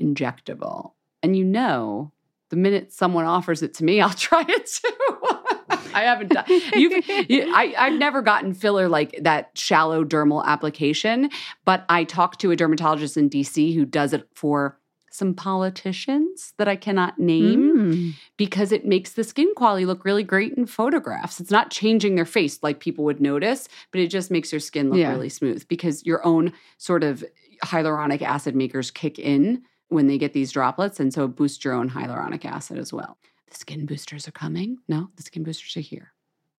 injectable. 0.00 0.92
And 1.22 1.36
you 1.36 1.44
know, 1.44 2.12
the 2.50 2.56
minute 2.56 2.92
someone 2.92 3.24
offers 3.24 3.62
it 3.62 3.74
to 3.74 3.84
me, 3.84 4.00
I'll 4.02 4.10
try 4.10 4.44
it 4.48 4.66
too. 4.66 5.78
I 5.94 6.02
haven't 6.02 6.32
done. 6.32 6.44
You've, 6.74 7.06
you, 7.28 7.52
I, 7.54 7.74
I've 7.78 7.98
never 7.98 8.22
gotten 8.22 8.54
filler 8.54 8.88
like 8.88 9.14
that 9.22 9.50
shallow 9.54 10.04
dermal 10.04 10.44
application, 10.44 11.28
but 11.64 11.84
I 11.88 12.04
talked 12.04 12.40
to 12.40 12.50
a 12.50 12.56
dermatologist 12.56 13.16
in 13.16 13.28
DC 13.28 13.74
who 13.74 13.84
does 13.84 14.12
it 14.14 14.26
for 14.34 14.78
some 15.14 15.34
politicians 15.34 16.54
that 16.56 16.68
I 16.68 16.76
cannot 16.76 17.18
name 17.18 17.72
Mm. 17.72 18.12
because 18.36 18.72
it 18.72 18.86
makes 18.86 19.12
the 19.12 19.24
skin 19.24 19.52
quality 19.54 19.84
look 19.84 20.04
really 20.04 20.22
great 20.22 20.54
in 20.54 20.66
photographs. 20.66 21.38
It's 21.40 21.50
not 21.50 21.70
changing 21.70 22.14
their 22.14 22.24
face 22.24 22.58
like 22.62 22.80
people 22.80 23.04
would 23.04 23.20
notice, 23.20 23.68
but 23.90 24.00
it 24.00 24.08
just 24.08 24.30
makes 24.30 24.52
your 24.52 24.60
skin 24.60 24.88
look 24.90 24.98
Yeah. 24.98 25.10
really 25.10 25.28
smooth 25.28 25.66
because 25.68 26.04
your 26.06 26.24
own 26.26 26.52
sort 26.78 27.04
of 27.04 27.22
hyaluronic 27.64 28.22
acid 28.22 28.56
makers 28.56 28.90
kick 28.90 29.18
in 29.18 29.62
when 29.88 30.06
they 30.06 30.16
get 30.18 30.32
these 30.32 30.50
droplets. 30.52 30.98
And 30.98 31.12
so 31.12 31.24
it 31.26 31.36
boosts 31.36 31.62
your 31.64 31.74
own 31.74 31.90
hyaluronic 31.90 32.44
acid 32.44 32.78
as 32.78 32.92
well. 32.92 33.18
The 33.50 33.54
skin 33.56 33.84
boosters 33.86 34.26
are 34.26 34.32
coming. 34.32 34.78
No, 34.88 35.10
the 35.16 35.22
skin 35.22 35.42
boosters 35.42 35.76
are 35.76 35.80
here. 35.80 36.12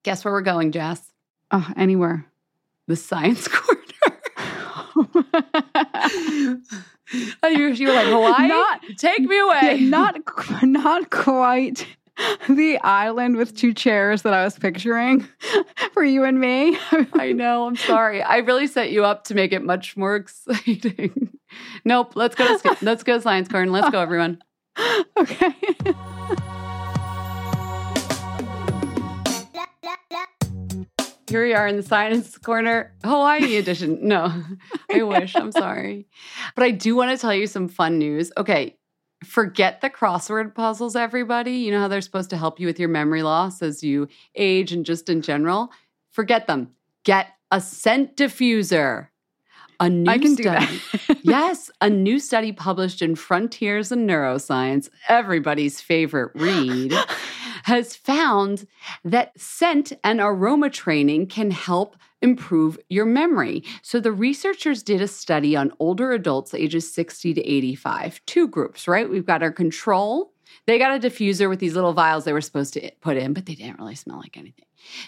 Guess 0.04 0.24
where 0.24 0.34
we're 0.34 0.42
going, 0.42 0.72
Jess? 0.72 1.12
Oh, 1.52 1.68
anywhere. 1.76 2.28
The 2.88 2.96
science 2.96 3.48
corner. 3.52 3.80
You, 6.14 7.68
you 7.70 7.88
were 7.88 7.94
like, 7.94 8.08
Hawaii? 8.08 8.48
Not- 8.48 8.82
Take 8.98 9.20
me 9.22 9.38
away. 9.40 9.60
Yeah, 9.80 9.90
not 9.90 10.16
not 10.64 11.10
quite 11.12 11.86
the 12.50 12.78
island 12.84 13.38
with 13.38 13.56
two 13.56 13.74
chairs 13.74 14.22
that 14.24 14.34
I 14.34 14.44
was 14.44 14.58
picturing 14.58 15.28
for 15.94 16.04
you 16.04 16.24
and 16.24 16.40
me. 16.40 16.78
I 17.14 17.34
know. 17.34 17.66
I'm 17.68 17.76
sorry. 17.76 18.22
I 18.24 18.38
really 18.38 18.68
set 18.68 18.92
you 18.92 19.04
up 19.04 19.26
to 19.26 19.36
make 19.36 19.52
it 19.52 19.64
much 19.64 19.96
more 19.98 20.16
exciting. 20.18 21.30
nope. 21.86 22.16
Let's 22.16 22.36
go. 22.36 22.58
To, 22.58 22.78
let's 22.82 23.04
go 23.04 23.16
to 23.18 23.22
science 23.22 23.48
corner. 23.48 23.72
Let's 23.72 23.90
go, 23.90 24.00
everyone. 24.00 24.42
okay. 25.18 25.54
Here 31.34 31.44
we 31.44 31.56
are 31.56 31.68
in 31.68 31.78
the 31.78 31.82
science 31.82 32.38
corner, 32.38 32.94
Hawaii 33.04 33.56
edition. 33.56 33.98
No, 34.08 34.32
I 34.94 35.02
wish. 35.02 35.36
I'm 35.36 35.52
sorry, 35.52 36.06
but 36.54 36.64
I 36.64 36.70
do 36.70 36.96
want 36.96 37.10
to 37.10 37.18
tell 37.20 37.34
you 37.34 37.48
some 37.48 37.68
fun 37.68 37.98
news. 37.98 38.32
Okay. 38.38 38.78
Forget 39.26 39.82
the 39.82 39.90
crossword 39.90 40.54
puzzles, 40.54 40.96
everybody. 40.96 41.54
You 41.54 41.72
know 41.72 41.80
how 41.80 41.88
they're 41.88 42.02
supposed 42.02 42.30
to 42.30 42.38
help 42.38 42.60
you 42.60 42.68
with 42.68 42.80
your 42.80 42.90
memory 42.90 43.24
loss 43.24 43.64
as 43.64 43.82
you 43.84 44.10
age 44.36 44.72
and 44.74 44.86
just 44.86 45.10
in 45.10 45.24
general? 45.24 45.72
Forget 46.12 46.46
them. 46.46 46.70
Get 47.04 47.30
a 47.50 47.60
scent 47.60 48.16
diffuser. 48.16 49.08
A 49.80 49.90
new 49.90 50.12
I 50.12 50.20
can 50.20 50.36
do 50.36 50.44
study. 50.44 50.82
that. 51.08 51.18
yes, 51.24 51.72
a 51.82 51.90
new 51.90 52.20
study 52.20 52.52
published 52.52 53.02
in 53.02 53.16
Frontiers 53.16 53.92
in 53.92 54.06
Neuroscience, 54.06 54.88
everybody's 55.10 55.82
favorite 55.82 56.32
read, 56.36 56.94
has 57.64 57.96
found 57.96 58.68
that 59.04 59.40
scent 59.40 59.94
and 60.04 60.20
aroma 60.20 60.70
training 60.70 61.28
can 61.28 61.52
help 61.52 61.96
improve 62.22 62.80
your 62.90 63.06
memory. 63.06 63.64
So 63.82 64.00
the 64.00 64.12
researchers 64.12 64.82
did 64.82 65.02
a 65.02 65.08
study 65.08 65.56
on 65.56 65.74
older 65.80 66.14
adults 66.14 66.54
ages 66.54 66.92
60 66.92 67.34
to 67.34 67.42
85, 67.42 68.22
two 68.26 68.48
groups, 68.48 68.88
right? 68.88 69.10
We've 69.10 69.26
got 69.26 69.44
our 69.44 69.52
control. 69.52 70.33
They 70.66 70.78
got 70.78 70.96
a 70.96 71.08
diffuser 71.08 71.50
with 71.50 71.60
these 71.60 71.76
little 71.76 71.94
vials 71.94 72.24
they 72.24 72.34
were 72.34 72.42
supposed 72.42 72.74
to 72.74 72.92
put 73.02 73.18
in, 73.18 73.34
but 73.34 73.46
they 73.46 73.56
didn't 73.56 73.80
really 73.80 73.96
smell 73.96 74.18
like 74.18 74.38
anything. 74.38 74.66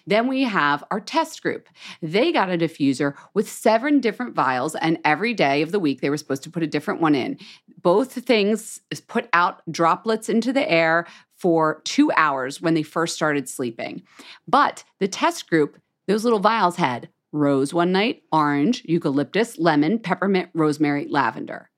Then 0.08 0.28
we 0.28 0.44
have 0.44 0.84
our 0.92 1.00
test 1.00 1.42
group. 1.42 1.68
They 2.02 2.32
got 2.32 2.50
a 2.50 2.58
diffuser 2.58 3.16
with 3.34 3.50
seven 3.50 4.00
different 4.00 4.36
vials, 4.36 4.76
and 4.76 5.00
every 5.04 5.34
day 5.34 5.62
of 5.62 5.72
the 5.72 5.80
week 5.80 6.02
they 6.02 6.10
were 6.10 6.18
supposed 6.18 6.44
to 6.44 6.50
put 6.50 6.64
a 6.64 6.68
different 6.68 7.02
one 7.02 7.16
in. 7.16 7.38
Both 7.82 8.14
things 8.14 8.82
put 9.08 9.28
out 9.34 9.62
droplets 9.70 10.30
into 10.30 10.54
the 10.54 10.70
air 10.70 11.06
for 11.36 11.82
two 11.84 12.12
hours 12.16 12.62
when 12.62 12.74
they 12.74 12.84
first 12.84 13.16
started 13.16 13.50
sleeping. 13.50 14.04
But 14.48 14.84
the 15.00 15.08
test 15.08 15.50
group, 15.50 15.78
those 16.08 16.24
little 16.24 16.40
vials 16.40 16.78
had 16.78 17.10
rose 17.32 17.74
one 17.74 17.92
night, 17.92 18.24
orange, 18.32 18.84
eucalyptus, 18.86 19.58
lemon, 19.58 20.00
peppermint, 20.00 20.50
rosemary, 20.54 21.08
lavender 21.10 21.70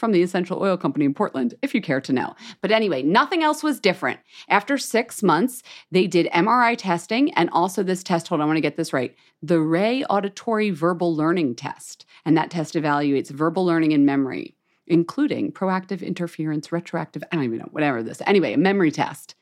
from 0.00 0.12
the 0.12 0.22
Essential 0.22 0.60
Oil 0.60 0.76
Company 0.76 1.04
in 1.04 1.14
Portland, 1.14 1.54
if 1.62 1.74
you 1.74 1.82
care 1.82 2.00
to 2.00 2.12
know. 2.12 2.34
But 2.62 2.72
anyway, 2.72 3.02
nothing 3.02 3.42
else 3.42 3.62
was 3.62 3.78
different. 3.78 4.18
After 4.48 4.78
six 4.78 5.22
months, 5.22 5.62
they 5.92 6.06
did 6.06 6.26
MRI 6.32 6.76
testing 6.76 7.32
and 7.34 7.50
also 7.50 7.82
this 7.82 8.02
test. 8.02 8.26
Hold 8.28 8.40
on, 8.40 8.44
I 8.44 8.46
want 8.46 8.56
to 8.56 8.62
get 8.62 8.76
this 8.76 8.92
right 8.92 9.14
the 9.42 9.60
Rey 9.60 10.04
Auditory 10.04 10.70
Verbal 10.70 11.14
Learning 11.14 11.54
Test. 11.54 12.04
And 12.24 12.36
that 12.36 12.50
test 12.50 12.74
evaluates 12.74 13.30
verbal 13.30 13.64
learning 13.64 13.92
and 13.92 14.04
memory, 14.04 14.54
including 14.86 15.52
proactive 15.52 16.02
interference, 16.02 16.72
retroactive, 16.72 17.22
I 17.30 17.36
don't 17.36 17.44
even 17.44 17.58
know, 17.58 17.68
whatever 17.70 18.02
this. 18.02 18.20
Anyway, 18.26 18.52
a 18.52 18.58
memory 18.58 18.90
test. 18.90 19.34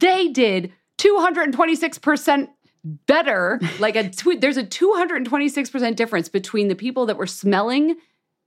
They 0.00 0.28
did 0.28 0.72
226% 0.98 2.48
better. 2.84 3.60
Like 3.78 3.96
a 3.96 4.10
tw- 4.10 4.40
there's 4.40 4.56
a 4.56 4.64
226% 4.64 5.96
difference 5.96 6.28
between 6.28 6.68
the 6.68 6.74
people 6.74 7.06
that 7.06 7.16
were 7.16 7.26
smelling 7.26 7.96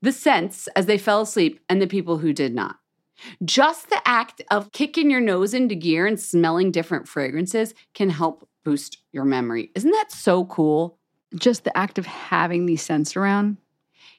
the 0.01 0.11
scents 0.11 0.67
as 0.75 0.85
they 0.85 0.97
fell 0.97 1.21
asleep 1.21 1.59
and 1.69 1.81
the 1.81 1.87
people 1.87 2.17
who 2.17 2.33
did 2.33 2.53
not. 2.53 2.77
Just 3.45 3.89
the 3.89 4.01
act 4.05 4.41
of 4.49 4.71
kicking 4.71 5.11
your 5.11 5.21
nose 5.21 5.53
into 5.53 5.75
gear 5.75 6.07
and 6.07 6.19
smelling 6.19 6.71
different 6.71 7.07
fragrances 7.07 7.73
can 7.93 8.09
help 8.09 8.47
boost 8.63 8.97
your 9.11 9.25
memory. 9.25 9.71
Isn't 9.75 9.91
that 9.91 10.11
so 10.11 10.45
cool? 10.45 10.97
Just 11.35 11.63
the 11.63 11.77
act 11.77 11.97
of 11.97 12.05
having 12.05 12.65
these 12.65 12.81
scents 12.81 13.15
around. 13.15 13.57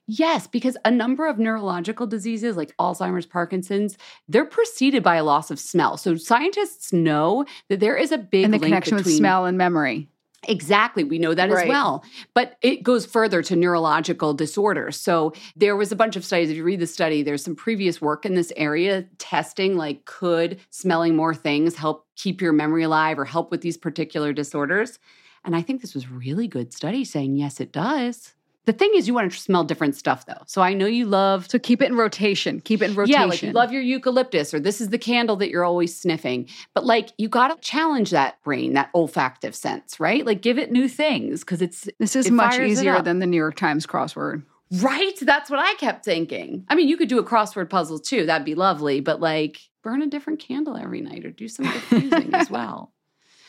Yes, 0.06 0.46
because 0.46 0.76
a 0.84 0.90
number 0.90 1.26
of 1.26 1.38
neurological 1.38 2.06
diseases 2.06 2.56
like 2.56 2.76
Alzheimer's, 2.76 3.26
Parkinson's, 3.26 3.96
they're 4.28 4.44
preceded 4.44 5.02
by 5.02 5.16
a 5.16 5.24
loss 5.24 5.50
of 5.50 5.60
smell. 5.60 5.96
So 5.96 6.16
scientists 6.16 6.92
know 6.92 7.44
that 7.68 7.80
there 7.80 7.96
is 7.96 8.10
a 8.10 8.18
big 8.18 8.44
and 8.44 8.52
the 8.54 8.58
connection 8.58 8.96
with 8.96 9.06
smell 9.10 9.46
and 9.46 9.56
memory. 9.56 10.08
Exactly. 10.48 11.04
We 11.04 11.18
know 11.18 11.34
that 11.34 11.50
Right. 11.50 11.64
as 11.64 11.68
well. 11.68 12.04
But 12.34 12.56
it 12.62 12.82
goes 12.82 13.06
further 13.06 13.42
to 13.42 13.54
neurological 13.56 14.34
disorders. 14.34 14.96
So 14.96 15.32
there 15.54 15.76
was 15.76 15.92
a 15.92 15.96
bunch 15.96 16.16
of 16.16 16.24
studies. 16.24 16.50
If 16.50 16.56
you 16.56 16.64
read 16.64 16.80
the 16.80 16.86
study, 16.86 17.22
there's 17.22 17.44
some 17.44 17.54
previous 17.54 18.00
work 18.00 18.26
in 18.26 18.34
this 18.34 18.52
area 18.56 19.04
testing 19.18 19.76
like 19.76 20.04
could 20.04 20.58
smelling 20.70 21.14
more 21.14 21.34
things 21.34 21.76
help 21.76 22.06
keep 22.16 22.40
your 22.40 22.52
memory 22.52 22.82
alive 22.82 23.18
or 23.18 23.24
help 23.24 23.50
with 23.50 23.60
these 23.60 23.76
particular 23.76 24.32
disorders? 24.32 24.98
And 25.44 25.54
I 25.56 25.62
think 25.62 25.80
this 25.80 25.94
was 25.94 26.10
really 26.10 26.48
good 26.48 26.72
study 26.72 27.04
saying 27.04 27.36
yes, 27.36 27.60
it 27.60 27.72
does. 27.72 28.34
The 28.64 28.72
thing 28.72 28.92
is, 28.94 29.08
you 29.08 29.14
want 29.14 29.32
to 29.32 29.36
smell 29.38 29.64
different 29.64 29.96
stuff 29.96 30.26
though. 30.26 30.42
So 30.46 30.62
I 30.62 30.72
know 30.72 30.86
you 30.86 31.04
love 31.04 31.48
So 31.50 31.58
keep 31.58 31.82
it 31.82 31.86
in 31.90 31.96
rotation. 31.96 32.60
Keep 32.60 32.82
it 32.82 32.90
in 32.90 32.94
rotation. 32.94 33.20
yeah, 33.20 33.26
like 33.26 33.42
you 33.42 33.50
love 33.52 33.72
your 33.72 33.82
eucalyptus, 33.82 34.54
or 34.54 34.60
this 34.60 34.80
is 34.80 34.90
the 34.90 34.98
candle 34.98 35.36
that 35.36 35.50
you're 35.50 35.64
always 35.64 35.98
sniffing. 35.98 36.48
But 36.74 36.84
like 36.86 37.10
you 37.18 37.28
got 37.28 37.48
to 37.48 37.60
challenge 37.60 38.10
that 38.10 38.42
brain, 38.44 38.74
that 38.74 38.92
olfactive 38.94 39.54
sense, 39.54 39.98
right? 39.98 40.24
Like 40.24 40.42
give 40.42 40.58
it 40.58 40.70
new 40.70 40.88
things 40.88 41.40
because 41.40 41.60
it's 41.60 41.88
This 41.98 42.14
is 42.14 42.26
it 42.26 42.32
much 42.32 42.58
easier 42.58 43.02
than 43.02 43.18
the 43.18 43.26
New 43.26 43.36
York 43.36 43.56
Times 43.56 43.86
crossword. 43.86 44.44
right. 44.80 45.18
That's 45.20 45.50
what 45.50 45.58
I 45.58 45.74
kept 45.74 46.04
thinking. 46.04 46.64
I 46.68 46.74
mean, 46.74 46.88
you 46.88 46.96
could 46.96 47.08
do 47.08 47.18
a 47.18 47.24
crossword 47.24 47.68
puzzle 47.68 47.98
too. 47.98 48.26
That'd 48.26 48.44
be 48.44 48.54
lovely. 48.54 49.00
But 49.00 49.20
like 49.20 49.58
burn 49.82 50.00
a 50.02 50.06
different 50.06 50.38
candle 50.38 50.76
every 50.76 51.00
night 51.00 51.24
or 51.24 51.30
do 51.32 51.48
some 51.48 51.66
diffusing 51.66 52.32
as 52.34 52.48
well. 52.58 52.91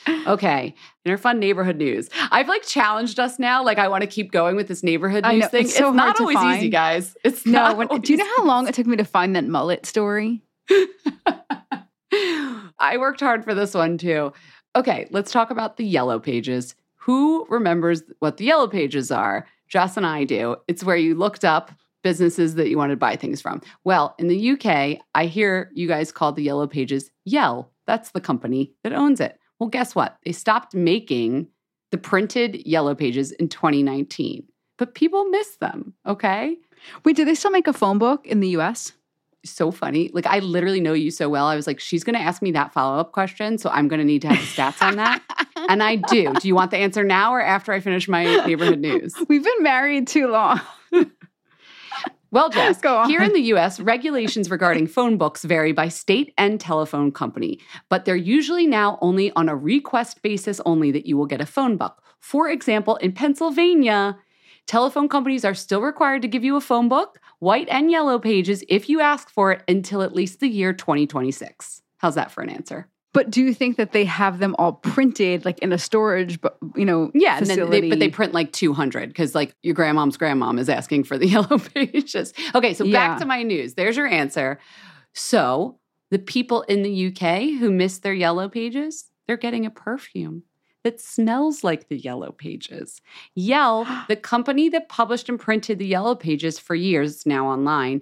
Okay, 0.07 0.74
in 1.05 1.12
our 1.12 1.17
fun 1.17 1.39
neighborhood 1.39 1.77
news, 1.77 2.10
I've 2.31 2.48
like 2.48 2.63
challenged 2.63 3.19
us 3.19 3.39
now. 3.39 3.63
Like, 3.63 3.77
I 3.77 3.88
want 3.88 4.01
to 4.01 4.07
keep 4.07 4.31
going 4.31 4.55
with 4.55 4.67
this 4.67 4.83
neighborhood 4.83 5.24
news 5.25 5.41
know, 5.41 5.48
thing. 5.48 5.65
it's 5.65 5.75
so 5.75 5.86
hard 5.86 5.95
not 5.95 6.19
always 6.19 6.38
easy, 6.57 6.69
guys. 6.69 7.15
It's 7.24 7.45
No, 7.45 7.51
not 7.51 7.77
when, 7.77 8.01
do 8.01 8.13
you 8.13 8.17
know 8.17 8.27
how 8.38 8.45
long 8.45 8.67
it 8.67 8.75
took 8.75 8.88
me 8.88 8.98
to 8.98 9.05
find 9.05 9.36
that 9.36 9.45
mullet 9.45 9.86
story? 9.86 10.41
I 12.79 12.98
worked 12.98 13.19
hard 13.22 13.43
for 13.43 13.53
this 13.53 13.74
one 13.74 13.98
too. 13.98 14.33
Okay, 14.75 15.07
let's 15.12 15.31
talk 15.31 15.51
about 15.51 15.77
the 15.77 15.86
yellow 15.86 16.19
pages. 16.19 16.75
Who 16.98 17.45
remembers 17.50 18.03
what 18.19 18.38
the 18.38 18.45
yellow 18.45 18.67
pages 18.67 19.12
are? 19.12 19.48
Jess 19.67 19.98
and 19.98 20.05
I 20.05 20.24
do. 20.24 20.55
It's 20.67 20.83
where 20.83 20.95
you 20.95 21.15
looked 21.15 21.43
up 21.43 21.72
businesses 22.03 22.55
that 22.55 22.69
you 22.69 22.77
wanted 22.77 22.93
to 22.93 22.98
buy 22.98 23.15
things 23.15 23.41
from. 23.41 23.62
Well, 23.83 24.13
in 24.19 24.27
the 24.27 24.51
UK, 24.51 25.00
I 25.15 25.25
hear 25.25 25.72
you 25.74 25.88
guys 25.88 26.12
call 26.12 26.31
the 26.33 26.43
yellow 26.43 26.67
pages 26.67 27.10
Yell. 27.25 27.72
That's 27.88 28.12
the 28.12 28.22
company 28.22 28.74
that 28.83 28.93
owns 28.93 29.19
it. 29.19 29.38
Well, 29.63 29.70
guess 29.70 29.96
what? 29.96 30.17
They 30.25 30.34
stopped 30.34 30.75
making 30.75 31.48
the 31.91 31.98
printed 31.98 32.67
yellow 32.67 32.93
pages 32.96 33.32
in 33.32 33.48
2019, 33.48 34.43
but 34.77 34.93
people 34.93 35.24
miss 35.29 35.55
them, 35.55 35.93
okay? 36.05 36.58
Wait, 37.05 37.15
do 37.15 37.24
they 37.24 37.34
still 37.34 37.50
make 37.50 37.70
a 37.70 37.72
phone 37.72 37.98
book 37.98 38.27
in 38.27 38.41
the 38.41 38.50
US? 38.58 38.91
so 39.46 39.72
funny. 39.72 40.10
Like 40.13 40.25
I 40.25 40.39
literally 40.39 40.79
know 40.79 40.93
you 40.93 41.12
so 41.12 41.29
well. 41.29 41.48
I 41.48 41.55
was 41.55 41.67
like, 41.67 41.79
she's 41.79 42.03
going 42.03 42.15
to 42.15 42.22
ask 42.22 42.41
me 42.41 42.51
that 42.51 42.72
follow 42.72 42.98
up 42.98 43.12
question, 43.12 43.58
so 43.58 43.70
I'm 43.70 43.88
going 43.88 44.00
to 44.00 44.05
need 44.05 44.22
to 44.24 44.29
have 44.29 44.38
the 44.38 44.62
stats 44.62 44.86
on 44.86 44.98
that. 44.98 45.22
And 45.70 45.82
I 45.82 45.96
do. 45.96 46.34
Do 46.34 46.48
you 46.48 46.55
want 46.55 46.72
the 46.72 46.77
answer 46.77 47.05
now 47.05 47.34
or 47.34 47.41
after 47.41 47.72
I 47.72 47.79
finish 47.79 48.10
my 48.10 48.25
neighborhood 48.46 48.79
news? 48.79 49.15
We've 49.29 49.43
been 49.43 49.63
married 49.63 50.08
too 50.08 50.27
long. 50.27 50.60
Well, 52.33 52.49
Jess, 52.49 52.81
here 53.05 53.21
in 53.21 53.31
the 53.33 53.53
US, 53.53 53.79
regulations 53.79 54.49
regarding 54.49 54.87
phone 54.87 55.17
books 55.17 55.43
vary 55.43 55.71
by 55.71 55.89
state 55.89 56.33
and 56.35 56.59
telephone 56.59 57.11
company, 57.11 57.59
but 57.89 58.05
they're 58.05 58.15
usually 58.15 58.65
now 58.65 58.97
only 59.01 59.31
on 59.35 59.49
a 59.49 59.55
request 59.55 60.23
basis 60.23 60.59
only 60.65 60.89
that 60.89 61.05
you 61.05 61.15
will 61.15 61.27
get 61.27 61.41
a 61.41 61.45
phone 61.45 61.77
book. 61.77 62.01
For 62.19 62.49
example, 62.49 62.95
in 62.95 63.11
Pennsylvania, 63.11 64.17
telephone 64.65 65.09
companies 65.09 65.45
are 65.45 65.53
still 65.53 65.83
required 65.83 66.23
to 66.23 66.27
give 66.27 66.43
you 66.43 66.55
a 66.55 66.61
phone 66.61 66.89
book, 66.89 67.19
white 67.37 67.69
and 67.69 67.91
yellow 67.91 68.17
pages, 68.17 68.63
if 68.67 68.89
you 68.89 68.99
ask 68.99 69.29
for 69.29 69.51
it 69.51 69.61
until 69.67 70.01
at 70.01 70.15
least 70.15 70.39
the 70.39 70.49
year 70.49 70.73
2026. 70.73 71.83
How's 71.97 72.15
that 72.15 72.31
for 72.31 72.41
an 72.41 72.49
answer? 72.49 72.89
But 73.13 73.29
do 73.29 73.41
you 73.43 73.53
think 73.53 73.77
that 73.77 73.91
they 73.91 74.05
have 74.05 74.39
them 74.39 74.55
all 74.58 74.74
printed 74.74 75.46
like 75.46 75.60
in 75.60 75.72
a 75.72 75.77
storage, 75.77 76.41
bu- 76.41 76.50
you 76.75 76.84
know, 76.86 77.12
Yeah, 77.13 77.38
and 77.38 77.46
then 77.46 77.60
facility? 77.60 77.82
they, 77.82 77.89
but 77.89 78.00
they 78.00 78.10
print 78.10 78.34
like 78.34 78.51
200 78.51 79.10
because 79.10 79.36
like 79.36 79.55
your 79.62 79.75
grandmom's 79.75 80.17
grandmom 80.17 80.60
is 80.60 80.67
asking 80.67 81.03
for 81.03 81.17
the 81.17 81.27
yellow 81.36 81.60
pages. 81.60 82.34
Okay, 82.55 82.74
so 82.74 82.84
Yeah. 82.84 82.91
back 83.10 83.20
to 83.20 83.25
my 83.25 83.43
news. 83.43 83.75
There's 83.75 83.95
your 83.97 84.08
answer. 84.08 84.60
So 85.13 85.80
the 86.12 86.19
people 86.19 86.63
in 86.63 86.82
the 86.84 87.08
UK 87.08 87.60
who 87.60 87.71
miss 87.71 87.99
their 87.99 88.13
yellow 88.13 88.49
pages, 88.49 89.06
they're 89.28 89.38
getting 89.38 89.65
a 89.65 89.69
perfume 89.71 90.43
that 90.84 90.99
smells 90.99 91.63
like 91.63 91.88
the 91.88 91.97
yellow 91.97 92.32
pages. 92.32 92.99
Yell, 93.36 93.86
the 94.08 94.15
company 94.15 94.69
that 94.69 94.89
published 94.89 95.30
and 95.30 95.39
printed 95.39 95.80
the 95.80 95.86
yellow 95.88 96.15
pages 96.15 96.58
for 96.60 96.76
years 96.76 97.26
now 97.26 97.47
online, 97.47 98.02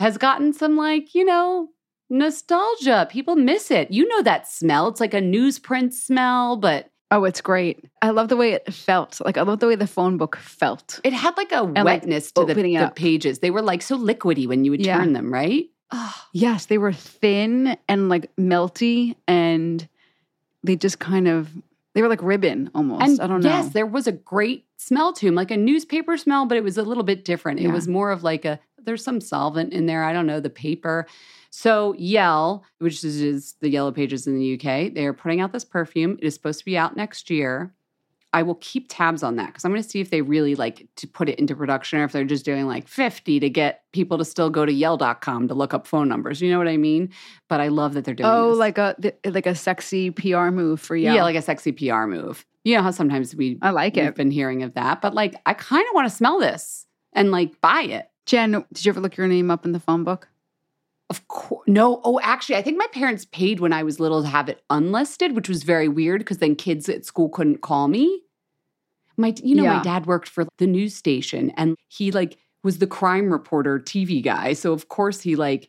has 0.00 0.18
gotten 0.18 0.52
some 0.52 0.76
like, 0.76 1.14
you 1.14 1.24
know, 1.24 1.68
nostalgia. 2.10 3.08
People 3.10 3.36
miss 3.36 3.70
it. 3.70 3.90
You 3.90 4.06
know 4.08 4.22
that 4.22 4.46
smell. 4.48 4.88
It's 4.88 5.00
like 5.00 5.14
a 5.14 5.20
newsprint 5.20 5.92
smell, 5.94 6.56
but 6.56 6.90
Oh, 7.12 7.24
it's 7.24 7.40
great. 7.40 7.84
I 8.02 8.10
love 8.10 8.28
the 8.28 8.36
way 8.36 8.52
it 8.52 8.72
felt. 8.72 9.20
Like 9.24 9.36
I 9.36 9.42
love 9.42 9.58
the 9.58 9.66
way 9.66 9.74
the 9.74 9.86
phone 9.88 10.16
book 10.16 10.36
felt. 10.36 11.00
It 11.02 11.12
had 11.12 11.36
like 11.36 11.50
a 11.50 11.62
like, 11.62 11.84
wetness 11.84 12.30
to 12.32 12.44
the, 12.44 12.54
the 12.54 12.92
pages. 12.94 13.40
They 13.40 13.50
were 13.50 13.62
like 13.62 13.82
so 13.82 13.98
liquidy 13.98 14.46
when 14.46 14.64
you 14.64 14.70
would 14.70 14.84
Yeah. 14.84 14.98
turn 14.98 15.12
them, 15.12 15.32
right? 15.32 15.66
Oh, 15.90 16.14
Yes, 16.32 16.66
they 16.66 16.78
were 16.78 16.92
thin 16.92 17.76
and 17.88 18.08
like 18.08 18.30
melty 18.36 19.16
and 19.26 19.88
they 20.62 20.76
just 20.76 21.00
kind 21.00 21.26
of 21.26 21.48
they 21.94 22.02
were 22.02 22.08
like 22.08 22.22
ribbon 22.22 22.70
almost. 22.76 23.02
and 23.02 23.20
I 23.20 23.26
don't 23.26 23.40
know. 23.42 23.48
yes, 23.48 23.72
there 23.72 23.86
was 23.86 24.06
a 24.06 24.12
great 24.12 24.66
smell 24.76 25.12
to 25.14 25.26
them, 25.26 25.34
like 25.34 25.50
a 25.50 25.56
newspaper 25.56 26.16
smell, 26.16 26.46
but 26.46 26.56
it 26.56 26.62
was 26.62 26.78
a 26.78 26.84
little 26.84 27.02
bit 27.02 27.24
different. 27.24 27.58
It 27.58 27.68
was 27.68 27.88
more 27.88 28.12
of 28.12 28.22
like 28.22 28.44
a 28.44 28.60
there's 28.84 29.04
some 29.04 29.20
solvent 29.20 29.72
in 29.72 29.86
there. 29.86 30.04
I 30.04 30.12
don't 30.12 30.26
know 30.26 30.40
the 30.40 30.50
paper. 30.50 31.06
So 31.50 31.94
Yell, 31.98 32.64
which 32.78 33.02
is, 33.02 33.54
the 33.60 33.68
yellow 33.68 33.92
pages 33.92 34.26
in 34.26 34.38
the 34.38 34.54
UK, 34.54 34.94
they 34.94 35.04
are 35.06 35.12
putting 35.12 35.40
out 35.40 35.52
this 35.52 35.64
perfume. 35.64 36.16
It 36.20 36.26
is 36.26 36.34
supposed 36.34 36.60
to 36.60 36.64
be 36.64 36.78
out 36.78 36.96
next 36.96 37.28
year. 37.28 37.74
I 38.32 38.42
will 38.44 38.56
keep 38.56 38.86
tabs 38.88 39.24
on 39.24 39.36
that 39.36 39.46
because 39.46 39.64
I'm 39.64 39.72
going 39.72 39.82
to 39.82 39.88
see 39.88 40.00
if 40.00 40.10
they 40.10 40.22
really 40.22 40.54
like 40.54 40.86
to 40.96 41.08
put 41.08 41.28
it 41.28 41.38
into 41.40 41.56
production 41.56 41.98
or 41.98 42.04
if 42.04 42.12
they're 42.12 42.24
just 42.24 42.44
doing 42.44 42.66
like 42.66 42.86
50 42.86 43.40
to 43.40 43.50
get 43.50 43.82
people 43.90 44.18
to 44.18 44.24
still 44.24 44.50
go 44.50 44.64
to 44.64 44.72
yell.com 44.72 45.48
to 45.48 45.54
look 45.54 45.74
up 45.74 45.86
phone 45.86 46.08
numbers. 46.08 46.40
You 46.40 46.52
know 46.52 46.58
what 46.58 46.68
I 46.68 46.76
mean? 46.76 47.10
But 47.48 47.60
I 47.60 47.68
love 47.68 47.94
that 47.94 48.04
they're 48.04 48.14
doing 48.14 48.30
oh, 48.30 48.50
this. 48.50 48.58
like 48.58 48.78
a 48.78 48.94
like 49.24 49.46
a 49.46 49.56
sexy 49.56 50.12
PR 50.12 50.50
move 50.50 50.80
for 50.80 50.94
you. 50.94 51.12
yeah. 51.12 51.24
like 51.24 51.34
a 51.34 51.42
sexy 51.42 51.72
PR 51.72 52.04
move. 52.04 52.46
You 52.62 52.76
know 52.76 52.82
how 52.82 52.92
sometimes 52.92 53.34
we 53.34 53.58
I 53.62 53.70
like 53.70 53.96
it. 53.96 54.04
we've 54.04 54.14
been 54.14 54.30
hearing 54.30 54.62
of 54.62 54.74
that, 54.74 55.00
but 55.00 55.12
like 55.12 55.34
I 55.46 55.54
kind 55.54 55.84
of 55.88 55.94
want 55.94 56.08
to 56.08 56.14
smell 56.14 56.38
this 56.38 56.86
and 57.12 57.32
like 57.32 57.60
buy 57.60 57.82
it. 57.82 58.10
Jen, 58.30 58.64
did 58.72 58.84
you 58.86 58.90
ever 58.90 59.00
look 59.00 59.16
your 59.16 59.26
name 59.26 59.50
up 59.50 59.64
in 59.64 59.72
the 59.72 59.80
phone 59.80 60.04
book? 60.04 60.28
Of 61.10 61.26
course, 61.26 61.64
no. 61.66 62.00
Oh, 62.04 62.20
actually, 62.22 62.54
I 62.54 62.62
think 62.62 62.78
my 62.78 62.86
parents 62.92 63.24
paid 63.24 63.58
when 63.58 63.72
I 63.72 63.82
was 63.82 63.98
little 63.98 64.22
to 64.22 64.28
have 64.28 64.48
it 64.48 64.62
unlisted, 64.70 65.34
which 65.34 65.48
was 65.48 65.64
very 65.64 65.88
weird 65.88 66.20
because 66.20 66.38
then 66.38 66.54
kids 66.54 66.88
at 66.88 67.04
school 67.04 67.28
couldn't 67.28 67.60
call 67.60 67.88
me. 67.88 68.22
My, 69.16 69.34
you 69.42 69.56
know, 69.56 69.64
Yeah. 69.64 69.78
my 69.78 69.82
dad 69.82 70.06
worked 70.06 70.28
for 70.28 70.46
the 70.58 70.68
news 70.68 70.94
station, 70.94 71.50
and 71.56 71.74
he 71.88 72.12
like 72.12 72.38
was 72.62 72.78
the 72.78 72.86
crime 72.86 73.32
reporter 73.32 73.80
TV 73.80 74.22
guy. 74.22 74.52
So 74.52 74.72
of 74.72 74.88
course 74.88 75.20
he 75.20 75.34
like 75.34 75.68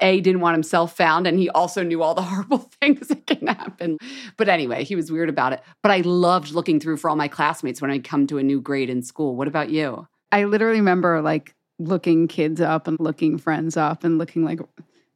a 0.00 0.22
didn't 0.22 0.40
want 0.40 0.54
himself 0.54 0.96
found, 0.96 1.26
and 1.26 1.38
he 1.38 1.50
also 1.50 1.82
knew 1.82 2.02
all 2.02 2.14
the 2.14 2.22
horrible 2.30 2.70
things 2.80 3.08
that 3.08 3.26
can 3.26 3.48
happen. 3.48 3.98
But 4.38 4.48
anyway, 4.48 4.82
he 4.82 4.96
was 4.96 5.12
weird 5.12 5.28
about 5.28 5.52
it. 5.52 5.60
But 5.82 5.92
I 5.92 6.00
loved 6.00 6.52
looking 6.52 6.80
through 6.80 6.96
for 6.96 7.10
all 7.10 7.16
my 7.16 7.28
classmates 7.28 7.82
when 7.82 7.90
I'd 7.90 8.04
come 8.04 8.26
to 8.28 8.38
a 8.38 8.42
new 8.42 8.62
grade 8.62 8.88
in 8.88 9.02
school. 9.02 9.36
What 9.36 9.46
about 9.46 9.68
you? 9.68 10.06
I 10.32 10.44
literally 10.44 10.78
remember 10.78 11.20
like 11.20 11.54
looking 11.78 12.28
kids 12.28 12.60
up 12.60 12.86
and 12.88 12.98
looking 13.00 13.38
friends 13.38 13.76
up 13.76 14.04
and 14.04 14.18
looking 14.18 14.44
like 14.44 14.60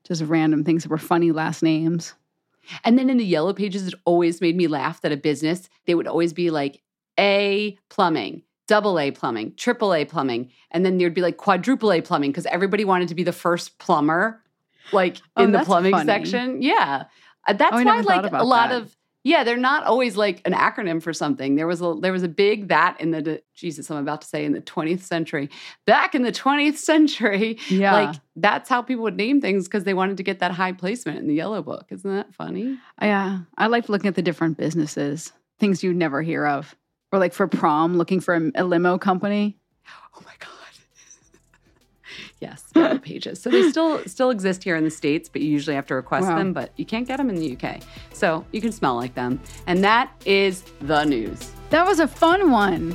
just 0.05 0.23
random 0.23 0.65
things 0.65 0.83
that 0.83 0.91
were 0.91 0.99
funny 0.99 1.33
last 1.33 1.63
names. 1.63 2.15
And 2.85 2.99
then 2.99 3.11
in 3.11 3.17
the 3.17 3.25
yellow 3.25 3.53
pages, 3.53 3.87
it 3.89 3.95
always 4.05 4.41
made 4.41 4.57
me 4.57 4.69
laugh 4.69 5.01
that 5.01 5.13
a 5.13 5.17
business, 5.17 5.69
they 5.87 5.95
would 5.95 6.07
always 6.07 6.33
be 6.33 6.51
like 6.51 6.81
A 7.19 7.77
plumbing, 7.89 8.43
double 8.69 8.99
A 9.01 9.11
plumbing, 9.11 9.55
triple 9.57 9.93
A 9.95 10.05
plumbing. 10.05 10.51
And 10.71 10.85
then 10.87 10.99
there'd 10.99 11.15
be 11.15 11.23
like 11.23 11.37
quadruple 11.37 11.93
A 11.93 12.01
plumbing 12.01 12.31
because 12.31 12.47
everybody 12.47 12.85
wanted 12.85 13.09
to 13.09 13.15
be 13.17 13.25
the 13.25 13.33
first 13.33 13.79
plumber, 13.79 14.41
like 14.93 15.19
Oh, 15.37 15.43
in 15.45 15.53
the 15.53 15.61
plumbing 15.61 15.93
funny. 15.93 16.07
section. 16.07 16.63
Yeah. 16.63 17.05
Uh, 17.49 17.55
That's 17.55 17.75
Oh, 17.77 17.85
why 17.85 18.01
like 18.03 18.31
a 18.33 18.45
lot 18.45 18.71
that. 18.71 18.83
of 18.83 18.97
yeah, 19.25 19.45
they're 19.45 19.57
not 19.57 19.85
always 19.85 20.17
like 20.17 20.43
an 20.45 20.53
acronym 20.53 21.01
for 21.03 21.13
something. 21.13 21.55
There 21.55 21.67
was 21.67 21.81
a 21.81 21.95
there 22.01 22.13
was 22.13 22.23
a 22.25 22.29
big 22.29 22.69
that 22.69 23.01
in 23.01 23.11
the 23.13 23.43
Jesus, 23.55 23.91
I'm 23.91 23.99
about 23.99 24.23
to 24.23 24.27
say 24.27 24.45
in 24.45 24.53
the 24.53 24.61
20th 24.61 25.01
century. 25.03 25.49
Back 25.87 26.15
in 26.15 26.23
the 26.23 26.33
20th 26.33 26.77
century, 26.77 27.59
Yeah. 27.69 27.93
like 27.93 28.17
that's 28.37 28.69
how 28.69 28.83
people 28.83 29.05
would 29.05 29.17
name 29.17 29.41
things 29.41 29.69
because 29.69 29.85
they 29.85 29.95
wanted 29.95 30.17
to 30.17 30.23
get 30.23 30.41
that 30.41 30.51
high 30.53 30.73
placement 30.73 31.19
in 31.19 31.29
the 31.29 31.35
yellow 31.35 31.63
book. 31.63 31.87
Isn't 31.91 32.11
that 32.11 32.35
funny? 32.35 32.79
Yeah. 33.01 33.41
I 33.57 33.67
uh, 33.67 33.69
liked 33.69 33.89
looking 33.89 34.09
at 34.09 34.15
the 34.17 34.23
different 34.23 34.57
businesses, 34.57 35.33
things 35.61 35.83
you'd 35.85 35.97
never 35.97 36.23
hear 36.23 36.47
of. 36.47 36.75
Or 37.13 37.19
like 37.19 37.33
for 37.35 37.47
prom, 37.47 37.97
looking 37.99 38.21
for 38.21 38.35
a, 38.35 38.51
a 38.57 38.65
limo 38.65 38.99
company. 38.99 39.57
Oh 40.17 40.23
my 40.25 40.33
god. 40.39 40.49
Yes, 42.43 42.65
yellow 42.77 42.99
pages. 42.99 43.41
So 43.41 43.49
they 43.49 43.63
still 43.71 44.03
still 44.07 44.31
exist 44.31 44.63
here 44.65 44.77
in 44.77 44.85
the 44.85 44.91
states, 44.91 45.29
but 45.31 45.41
you 45.41 45.49
usually 45.51 45.77
have 45.77 45.87
to 45.87 45.95
request 45.95 46.27
Wow. 46.29 46.37
them. 46.39 46.53
But 46.53 46.73
you 46.77 46.85
can't 46.85 47.07
get 47.07 47.17
them 47.17 47.29
in 47.31 47.37
the 47.37 47.57
UK, 47.57 47.81
so 48.13 48.45
you 48.53 48.61
can 48.61 48.73
smell 48.73 48.97
like 48.97 49.15
them. 49.15 49.41
And 49.67 49.83
that 49.85 50.11
is 50.27 50.63
the 50.83 51.05
news. 51.05 51.53
That 51.71 51.87
was 51.87 52.01
a 52.01 52.09
fun 52.09 52.51
one. 52.51 52.95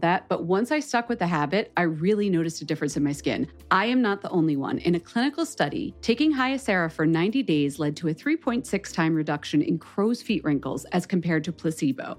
that. 0.00 0.28
But 0.28 0.44
once 0.44 0.70
I 0.72 0.80
stuck 0.80 1.08
with 1.08 1.18
the 1.18 1.26
habit, 1.26 1.72
I 1.76 1.82
really 1.82 2.30
noticed 2.30 2.62
a 2.62 2.64
difference 2.64 2.96
in 2.96 3.04
my 3.04 3.12
skin. 3.12 3.48
I 3.70 3.86
am 3.86 4.02
not 4.02 4.22
the 4.22 4.30
only 4.30 4.56
one. 4.56 4.78
In 4.78 4.94
a 4.94 5.00
clinical 5.00 5.46
study, 5.46 5.94
taking 6.00 6.32
Hyacera 6.32 6.90
for 6.90 7.06
90 7.06 7.42
days 7.42 7.78
led 7.78 7.96
to 7.98 8.08
a 8.08 8.14
3.6 8.14 8.92
time 8.92 9.14
reduction 9.14 9.62
in 9.62 9.78
crow's 9.78 10.22
feet 10.22 10.42
wrinkles 10.44 10.84
as 10.86 11.06
compared 11.06 11.44
to 11.44 11.52
placebo 11.52 12.18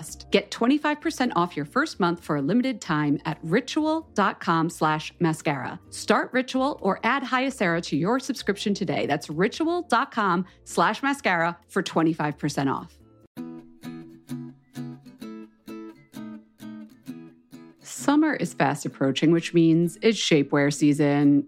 Get 0.31 0.51
25% 0.51 1.31
off 1.35 1.55
your 1.55 1.65
first 1.65 1.99
month 1.99 2.23
for 2.23 2.35
a 2.37 2.41
limited 2.41 2.81
time 2.81 3.19
at 3.25 3.37
ritual.com 3.43 4.69
slash 4.69 5.13
mascara. 5.19 5.79
Start 5.89 6.31
Ritual 6.33 6.79
or 6.81 6.99
add 7.03 7.23
Hyacera 7.23 7.81
to 7.83 7.97
your 7.97 8.19
subscription 8.19 8.73
today. 8.73 9.05
That's 9.05 9.29
ritual.com 9.29 10.45
slash 10.65 11.03
mascara 11.03 11.57
for 11.67 11.83
25% 11.83 12.73
off. 12.73 12.97
Summer 17.81 18.33
is 18.33 18.53
fast 18.53 18.85
approaching, 18.85 19.31
which 19.31 19.53
means 19.53 19.97
it's 20.01 20.17
shapewear 20.17 20.73
season. 20.73 21.47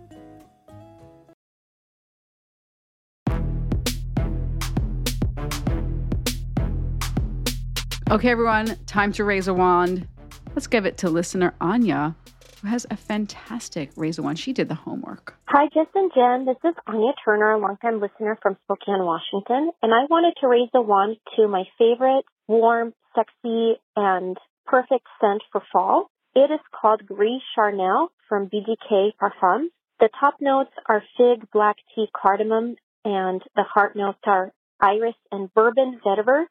Okay, 8.11 8.29
everyone, 8.29 8.77
time 8.87 9.13
to 9.13 9.23
raise 9.23 9.47
a 9.47 9.53
wand. 9.53 10.05
Let's 10.53 10.67
give 10.67 10.85
it 10.85 10.97
to 10.97 11.09
listener 11.09 11.53
Anya. 11.61 12.13
who 12.61 12.67
has 12.67 12.85
a 12.91 12.97
fantastic 12.97 13.89
Raise 13.95 14.19
a 14.19 14.21
Wand. 14.21 14.37
She 14.37 14.51
did 14.51 14.67
the 14.67 14.75
homework. 14.75 15.37
Hi, 15.45 15.69
Jess 15.73 15.87
and 15.95 16.11
Jen. 16.13 16.43
This 16.43 16.57
is 16.69 16.75
Anya 16.87 17.13
Turner, 17.23 17.53
a 17.53 17.57
longtime 17.57 18.01
listener 18.01 18.37
from 18.41 18.57
Spokane, 18.65 19.05
Washington, 19.05 19.71
and 19.81 19.93
I 19.93 20.07
wanted 20.09 20.33
to 20.41 20.49
raise 20.49 20.67
a 20.73 20.81
wand 20.81 21.19
to 21.37 21.47
my 21.47 21.63
favorite 21.77 22.25
warm, 22.49 22.93
sexy, 23.15 23.79
and 23.95 24.35
perfect 24.65 25.07
scent 25.21 25.41
for 25.49 25.63
fall. 25.71 26.11
It 26.35 26.51
is 26.51 26.59
called 26.75 27.05
Gris 27.05 27.41
Charnel 27.55 28.11
from 28.27 28.49
BDK 28.49 29.13
Parfums. 29.21 29.69
The 30.01 30.09
top 30.19 30.35
notes 30.41 30.71
are 30.85 31.01
fig, 31.15 31.49
black 31.53 31.77
tea, 31.95 32.07
cardamom, 32.13 32.75
and 33.05 33.41
the 33.55 33.63
heart 33.63 33.95
notes 33.95 34.19
are 34.25 34.51
iris 34.81 35.15
and 35.31 35.53
bourbon 35.53 36.01
vetiver 36.05 36.47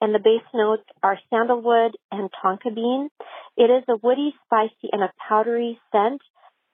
and 0.00 0.14
the 0.14 0.18
base 0.18 0.46
notes 0.54 0.84
are 1.02 1.18
sandalwood 1.30 1.96
and 2.10 2.30
tonka 2.42 2.74
bean. 2.74 3.08
It 3.56 3.70
is 3.70 3.84
a 3.88 3.96
woody, 4.02 4.34
spicy, 4.44 4.88
and 4.92 5.02
a 5.02 5.12
powdery 5.28 5.78
scent 5.92 6.20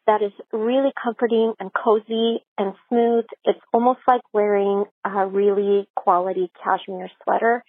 that 0.07 0.23
is 0.23 0.33
really 0.53 0.93
comforting 1.03 1.53
and 1.59 1.71
cozy 1.73 2.45
and 2.57 2.75
smooth. 2.89 3.25
It's 3.45 3.61
almost 3.75 4.01
like 4.07 4.21
wearing 4.33 4.85
a 5.05 5.27
really 5.27 5.89
quality 5.97 6.51
cashmere 6.62 7.11
sweater. 7.25 7.65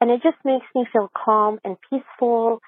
And 0.00 0.10
it 0.10 0.22
just 0.22 0.36
makes 0.44 0.66
me 0.74 0.86
feel 0.92 1.10
calm 1.16 1.58
and 1.64 1.76
peaceful 1.88 2.60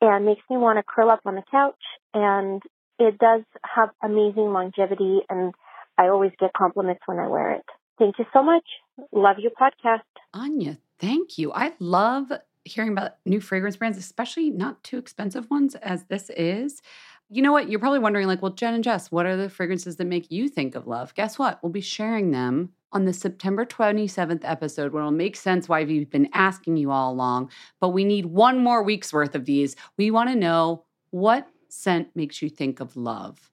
and 0.00 0.24
makes 0.24 0.42
me 0.48 0.56
want 0.56 0.78
to 0.78 0.84
curl 0.86 1.10
up 1.10 1.20
on 1.26 1.34
the 1.34 1.42
couch. 1.50 1.74
And 2.14 2.62
it 2.98 3.18
does 3.18 3.42
have 3.64 3.90
amazing 4.02 4.52
longevity 4.52 5.20
and 5.28 5.52
I 5.98 6.08
always 6.08 6.32
get 6.38 6.52
compliments 6.56 7.02
when 7.06 7.18
I 7.18 7.26
wear 7.26 7.52
it. 7.52 7.64
Thank 7.98 8.18
you 8.18 8.24
so 8.32 8.42
much. 8.42 8.64
Love 9.12 9.36
your 9.38 9.52
podcast. 9.52 10.00
Anya, 10.34 10.78
thank 11.02 11.36
you. 11.36 11.52
I 11.52 11.72
love 11.80 12.32
hearing 12.64 12.92
about 12.92 13.16
new 13.26 13.40
fragrance 13.40 13.76
brands, 13.76 13.98
especially 13.98 14.50
not 14.50 14.82
too 14.84 14.96
expensive 14.96 15.50
ones 15.50 15.74
as 15.74 16.04
this 16.04 16.30
is. 16.30 16.80
You 17.28 17.42
know 17.42 17.52
what? 17.52 17.68
You're 17.68 17.80
probably 17.80 17.98
wondering, 17.98 18.28
like, 18.28 18.40
well, 18.40 18.52
Jen 18.52 18.74
and 18.74 18.84
Jess, 18.84 19.10
what 19.10 19.26
are 19.26 19.36
the 19.36 19.50
fragrances 19.50 19.96
that 19.96 20.06
make 20.06 20.30
you 20.30 20.48
think 20.48 20.74
of 20.74 20.86
love? 20.86 21.12
Guess 21.14 21.38
what? 21.38 21.58
We'll 21.62 21.72
be 21.72 21.80
sharing 21.80 22.30
them 22.30 22.70
on 22.92 23.04
the 23.04 23.12
September 23.12 23.64
27th 23.64 24.42
episode 24.44 24.92
where 24.92 25.02
it'll 25.02 25.12
make 25.12 25.34
sense 25.34 25.68
why 25.68 25.82
we've 25.82 26.10
been 26.10 26.28
asking 26.34 26.76
you 26.76 26.90
all 26.90 27.12
along. 27.12 27.50
But 27.80 27.88
we 27.88 28.04
need 28.04 28.26
one 28.26 28.62
more 28.62 28.82
week's 28.82 29.12
worth 29.12 29.34
of 29.34 29.44
these. 29.44 29.74
We 29.98 30.10
want 30.10 30.30
to 30.30 30.36
know 30.36 30.84
what 31.10 31.48
scent 31.68 32.08
makes 32.14 32.42
you 32.42 32.48
think 32.48 32.80
of 32.80 32.96
love 32.96 33.51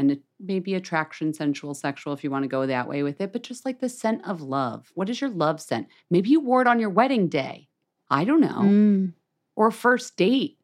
and 0.00 0.20
maybe 0.38 0.74
attraction, 0.74 1.34
sensual, 1.34 1.74
sexual, 1.74 2.12
if 2.12 2.24
you 2.24 2.30
want 2.30 2.44
to 2.44 2.48
go 2.48 2.66
that 2.66 2.88
way 2.88 3.02
with 3.02 3.20
it, 3.20 3.32
but 3.32 3.42
just 3.42 3.64
like 3.64 3.80
the 3.80 3.88
scent 3.88 4.26
of 4.26 4.40
love. 4.40 4.90
What 4.94 5.10
is 5.10 5.20
your 5.20 5.30
love 5.30 5.60
scent? 5.60 5.88
Maybe 6.10 6.30
you 6.30 6.40
wore 6.40 6.62
it 6.62 6.68
on 6.68 6.80
your 6.80 6.90
wedding 6.90 7.28
day. 7.28 7.68
I 8.08 8.24
don't 8.24 8.40
know. 8.40 8.62
Mm. 8.62 9.12
Or 9.56 9.70
first 9.70 10.16
date. 10.16 10.58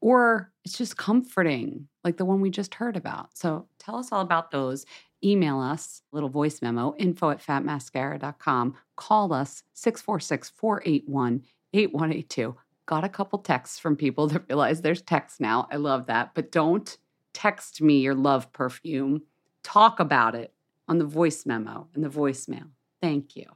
Or 0.00 0.52
it's 0.64 0.76
just 0.76 0.96
comforting, 0.96 1.88
like 2.04 2.18
the 2.18 2.26
one 2.26 2.40
we 2.40 2.50
just 2.50 2.74
heard 2.74 2.96
about. 2.96 3.36
So 3.36 3.66
tell 3.78 3.96
us 3.96 4.12
all 4.12 4.20
about 4.20 4.50
those. 4.50 4.84
Email 5.24 5.58
us, 5.58 6.02
little 6.12 6.28
voice 6.28 6.60
memo, 6.60 6.94
info 6.98 7.30
at 7.30 7.42
fatmascara.com. 7.42 8.74
Call 8.96 9.32
us 9.32 9.62
646 9.72 10.50
481 10.50 11.42
8182. 11.72 12.54
Got 12.86 13.04
a 13.04 13.08
couple 13.08 13.38
texts 13.38 13.78
from 13.78 13.96
people 13.96 14.26
that 14.28 14.44
realize 14.48 14.82
there's 14.82 15.02
text 15.02 15.40
now. 15.40 15.66
I 15.70 15.76
love 15.76 16.06
that. 16.06 16.32
But 16.34 16.52
don't 16.52 16.98
text 17.34 17.82
me 17.82 18.00
your 18.00 18.14
love 18.14 18.52
perfume. 18.52 19.22
Talk 19.62 20.00
about 20.00 20.34
it 20.34 20.54
on 20.88 20.98
the 20.98 21.04
voice 21.04 21.44
memo 21.44 21.88
and 21.94 22.02
the 22.02 22.08
voicemail. 22.08 22.68
Thank 23.02 23.36
you. 23.36 23.46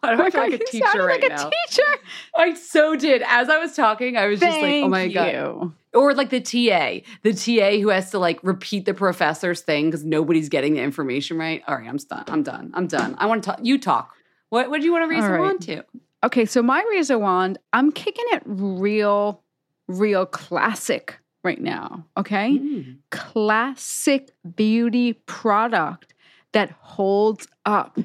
Why 0.00 0.16
do 0.16 0.22
I 0.22 0.30
feel 0.30 0.40
like 0.40 0.52
a 0.54 0.58
teacher 0.58 1.06
right 1.06 1.20
like 1.20 1.30
now? 1.30 1.48
A 1.48 1.50
teacher. 1.68 1.98
I 2.34 2.54
so 2.54 2.96
did. 2.96 3.22
As 3.26 3.48
I 3.48 3.58
was 3.58 3.74
talking, 3.74 4.16
I 4.16 4.26
was 4.26 4.40
just 4.40 4.60
like, 4.60 4.84
oh 4.84 4.88
my 4.88 5.02
Thank 5.02 5.14
God. 5.14 5.72
Or 5.92 6.14
like 6.14 6.30
the 6.30 6.40
TA, 6.40 7.06
the 7.22 7.32
TA 7.32 7.78
who 7.78 7.88
has 7.88 8.10
to 8.10 8.18
like 8.18 8.40
repeat 8.42 8.84
the 8.84 8.94
professor's 8.94 9.60
thing 9.60 9.86
because 9.86 10.04
nobody's 10.04 10.48
getting 10.48 10.74
the 10.74 10.82
information 10.82 11.38
right. 11.38 11.62
All 11.68 11.76
right, 11.76 11.88
I'm 11.88 11.96
done. 11.96 12.24
I'm 12.28 12.42
done. 12.42 12.70
I'm 12.74 12.86
done. 12.86 13.14
I 13.18 13.26
want 13.26 13.44
to 13.44 13.50
talk. 13.50 13.60
You 13.62 13.78
talk. 13.78 14.14
What, 14.48 14.70
what 14.70 14.80
do 14.80 14.86
you 14.86 14.92
want 14.92 15.04
to 15.04 15.08
raise 15.08 15.24
right. 15.24 15.40
on 15.40 15.58
to? 15.60 15.84
Okay, 16.24 16.46
so 16.46 16.62
my 16.62 16.84
razor 16.90 17.18
wand, 17.18 17.58
I'm 17.72 17.92
kicking 17.92 18.24
it 18.28 18.42
real, 18.46 19.42
real 19.88 20.26
classic 20.26 21.18
right 21.44 21.60
now. 21.60 22.06
Okay. 22.16 22.58
Mm. 22.58 22.96
Classic 23.10 24.30
beauty 24.56 25.12
product 25.12 26.14
that 26.52 26.70
holds 26.80 27.46
up. 27.64 27.98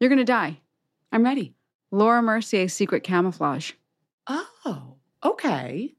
You're 0.00 0.08
to 0.18 0.24
die. 0.24 0.58
I'm 1.12 1.24
ready. 1.24 1.54
Laura 1.90 2.22
Mercier 2.22 2.68
Secret 2.68 3.02
Camouflage. 3.02 3.72
Oh, 4.26 4.94
okay. 5.24 5.94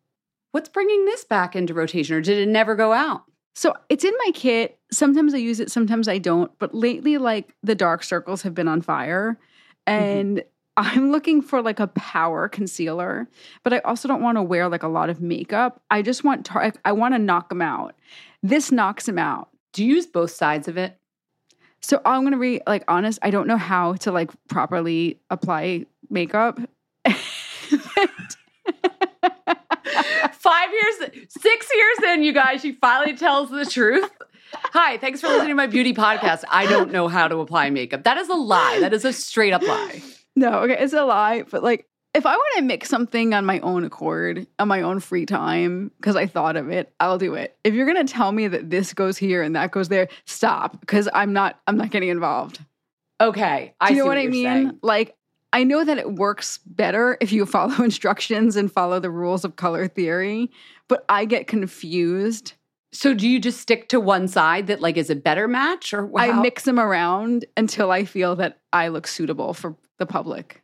What's 0.52 0.70
bringing 0.70 1.06
this 1.06 1.24
back 1.24 1.56
into 1.56 1.74
rotation, 1.74 2.16
or 2.16 2.22
did 2.22 2.38
it 2.38 2.48
never 2.48 2.76
go 2.76 2.92
out? 2.92 3.24
So 3.56 3.74
it's 3.90 4.04
in 4.04 4.14
my 4.26 4.32
kit. 4.34 4.80
Sometimes 4.92 5.34
I 5.34 5.38
use 5.38 5.60
it, 5.60 5.72
sometimes 5.72 6.08
I 6.08 6.18
don't. 6.18 6.52
But 6.60 6.74
lately, 6.74 7.18
like 7.18 7.56
the 7.64 7.76
dark 7.76 8.04
circles 8.04 8.44
have 8.44 8.54
been 8.54 8.68
on 8.68 8.82
fire. 8.82 9.38
And 9.86 10.44
I'm 10.80 11.12
looking 11.12 11.42
for 11.42 11.62
like 11.62 11.82
a 11.82 11.88
power 11.88 12.48
concealer, 12.48 13.28
but 13.64 13.74
I 13.74 13.80
also 13.80 14.08
don't 14.08 14.22
want 14.22 14.38
to 14.38 14.42
wear 14.42 14.70
like 14.70 14.84
a 14.84 14.88
lot 14.88 15.10
of 15.10 15.20
makeup. 15.20 15.82
I 15.92 16.02
just 16.02 16.24
want 16.24 16.46
to, 16.46 16.72
I 16.86 16.94
want 16.94 17.14
to 17.14 17.20
knock 17.20 17.50
them 17.50 17.62
out. 17.62 17.96
This 18.42 18.72
knocks 18.72 19.06
them 19.06 19.20
out. 19.20 19.50
Do 19.74 19.84
you 19.84 19.96
use 19.96 20.08
both 20.08 20.32
sides 20.32 20.70
of 20.70 20.78
it? 20.78 20.98
So 21.82 22.02
I'm 22.06 22.22
going 22.22 22.32
to 22.32 22.40
be 22.40 22.62
like 22.66 22.86
honest, 22.88 23.20
I 23.22 23.30
don't 23.30 23.46
know 23.46 23.58
how 23.58 23.96
to 23.96 24.12
like 24.14 24.32
properly 24.48 25.20
apply 25.30 25.86
makeup. 26.10 26.58
Five 30.32 30.70
years, 30.72 31.28
six 31.28 31.68
years 31.76 31.98
in, 32.08 32.24
you 32.24 32.32
guys, 32.32 32.62
she 32.62 32.72
finally 32.72 33.18
tells 33.18 33.50
the 33.50 33.66
truth. 33.66 34.10
Hi, 34.54 34.98
thanks 34.98 35.20
for 35.20 35.28
listening 35.28 35.50
to 35.50 35.56
my 35.56 35.68
beauty 35.68 35.94
podcast. 35.94 36.46
I 36.50 36.68
don't 36.68 36.92
know 36.92 37.10
how 37.10 37.28
to 37.28 37.38
apply 37.40 37.70
makeup. 37.70 38.04
That 38.06 38.18
is 38.18 38.30
a 38.30 38.34
lie. 38.36 38.80
That 38.80 38.94
is 38.94 39.04
a 39.04 39.12
straight 39.12 39.52
up 39.52 39.62
lie. 39.62 40.02
No, 40.36 40.60
okay, 40.64 40.78
it's 40.80 40.94
a 40.94 41.04
lie, 41.04 41.44
but 41.50 41.64
like 41.64 41.86
if 42.16 42.26
I 42.26 42.32
want 42.36 42.58
to 42.58 42.64
mix 42.64 42.90
something 42.90 43.34
on 43.34 43.46
my 43.46 43.60
own 43.60 43.84
accord, 43.84 44.48
on 44.58 44.68
my 44.68 44.82
own 44.82 45.00
free 45.00 45.26
time, 45.26 45.92
because 45.98 46.16
I 46.16 46.26
thought 46.26 46.56
of 46.56 46.70
it, 46.70 46.92
I'll 47.00 47.20
do 47.20 47.36
it. 47.36 47.56
If 47.64 47.74
you're 47.76 47.86
gonna 47.86 48.04
tell 48.04 48.32
me 48.32 48.48
that 48.48 48.70
this 48.70 48.94
goes 48.94 49.18
here 49.18 49.44
and 49.44 49.56
that 49.56 49.72
goes 49.72 49.90
there, 49.90 50.08
stop, 50.26 50.80
because 50.80 51.08
I'm 51.14 51.34
not. 51.34 51.60
I'm 51.68 51.78
not 51.78 51.92
getting 51.92 52.10
involved. 52.10 52.60
Okay. 53.22 53.74
I 53.80 53.88
Do 53.90 53.94
you 53.94 54.00
know 54.00 54.06
see 54.06 54.08
what, 54.08 54.18
I 54.18 54.28
mean? 54.28 54.46
saying. 54.46 54.80
Like, 54.82 55.16
I 55.52 55.64
know 55.64 55.84
that 55.84 55.98
it 55.98 56.14
works 56.14 56.60
better 56.66 57.18
if 57.22 57.32
you 57.32 57.46
follow 57.46 57.76
instructions 57.84 58.56
and 58.56 58.72
follow 58.72 59.00
the 59.00 59.12
rules 59.12 59.44
of 59.46 59.56
color 59.56 59.88
theory, 59.88 60.50
but 60.88 61.06
I 61.10 61.26
get 61.26 61.48
confused. 61.48 62.54
So 62.92 63.14
do 63.14 63.28
you 63.28 63.40
just 63.40 63.62
stick 63.62 63.88
to 63.90 64.00
one 64.00 64.28
side 64.28 64.68
that 64.68 64.82
like 64.82 64.98
is 64.98 65.10
a 65.10 65.16
better 65.16 65.48
match 65.48 65.94
or 65.94 66.10
I 66.18 66.32
mix 66.42 66.64
them 66.64 66.80
around 66.80 67.46
until 67.56 67.92
I 67.92 68.06
feel 68.06 68.36
that 68.38 68.60
I 68.74 68.88
look 68.88 69.06
suitable 69.08 69.54
for 69.54 69.76
the 70.00 70.06
public. 70.06 70.64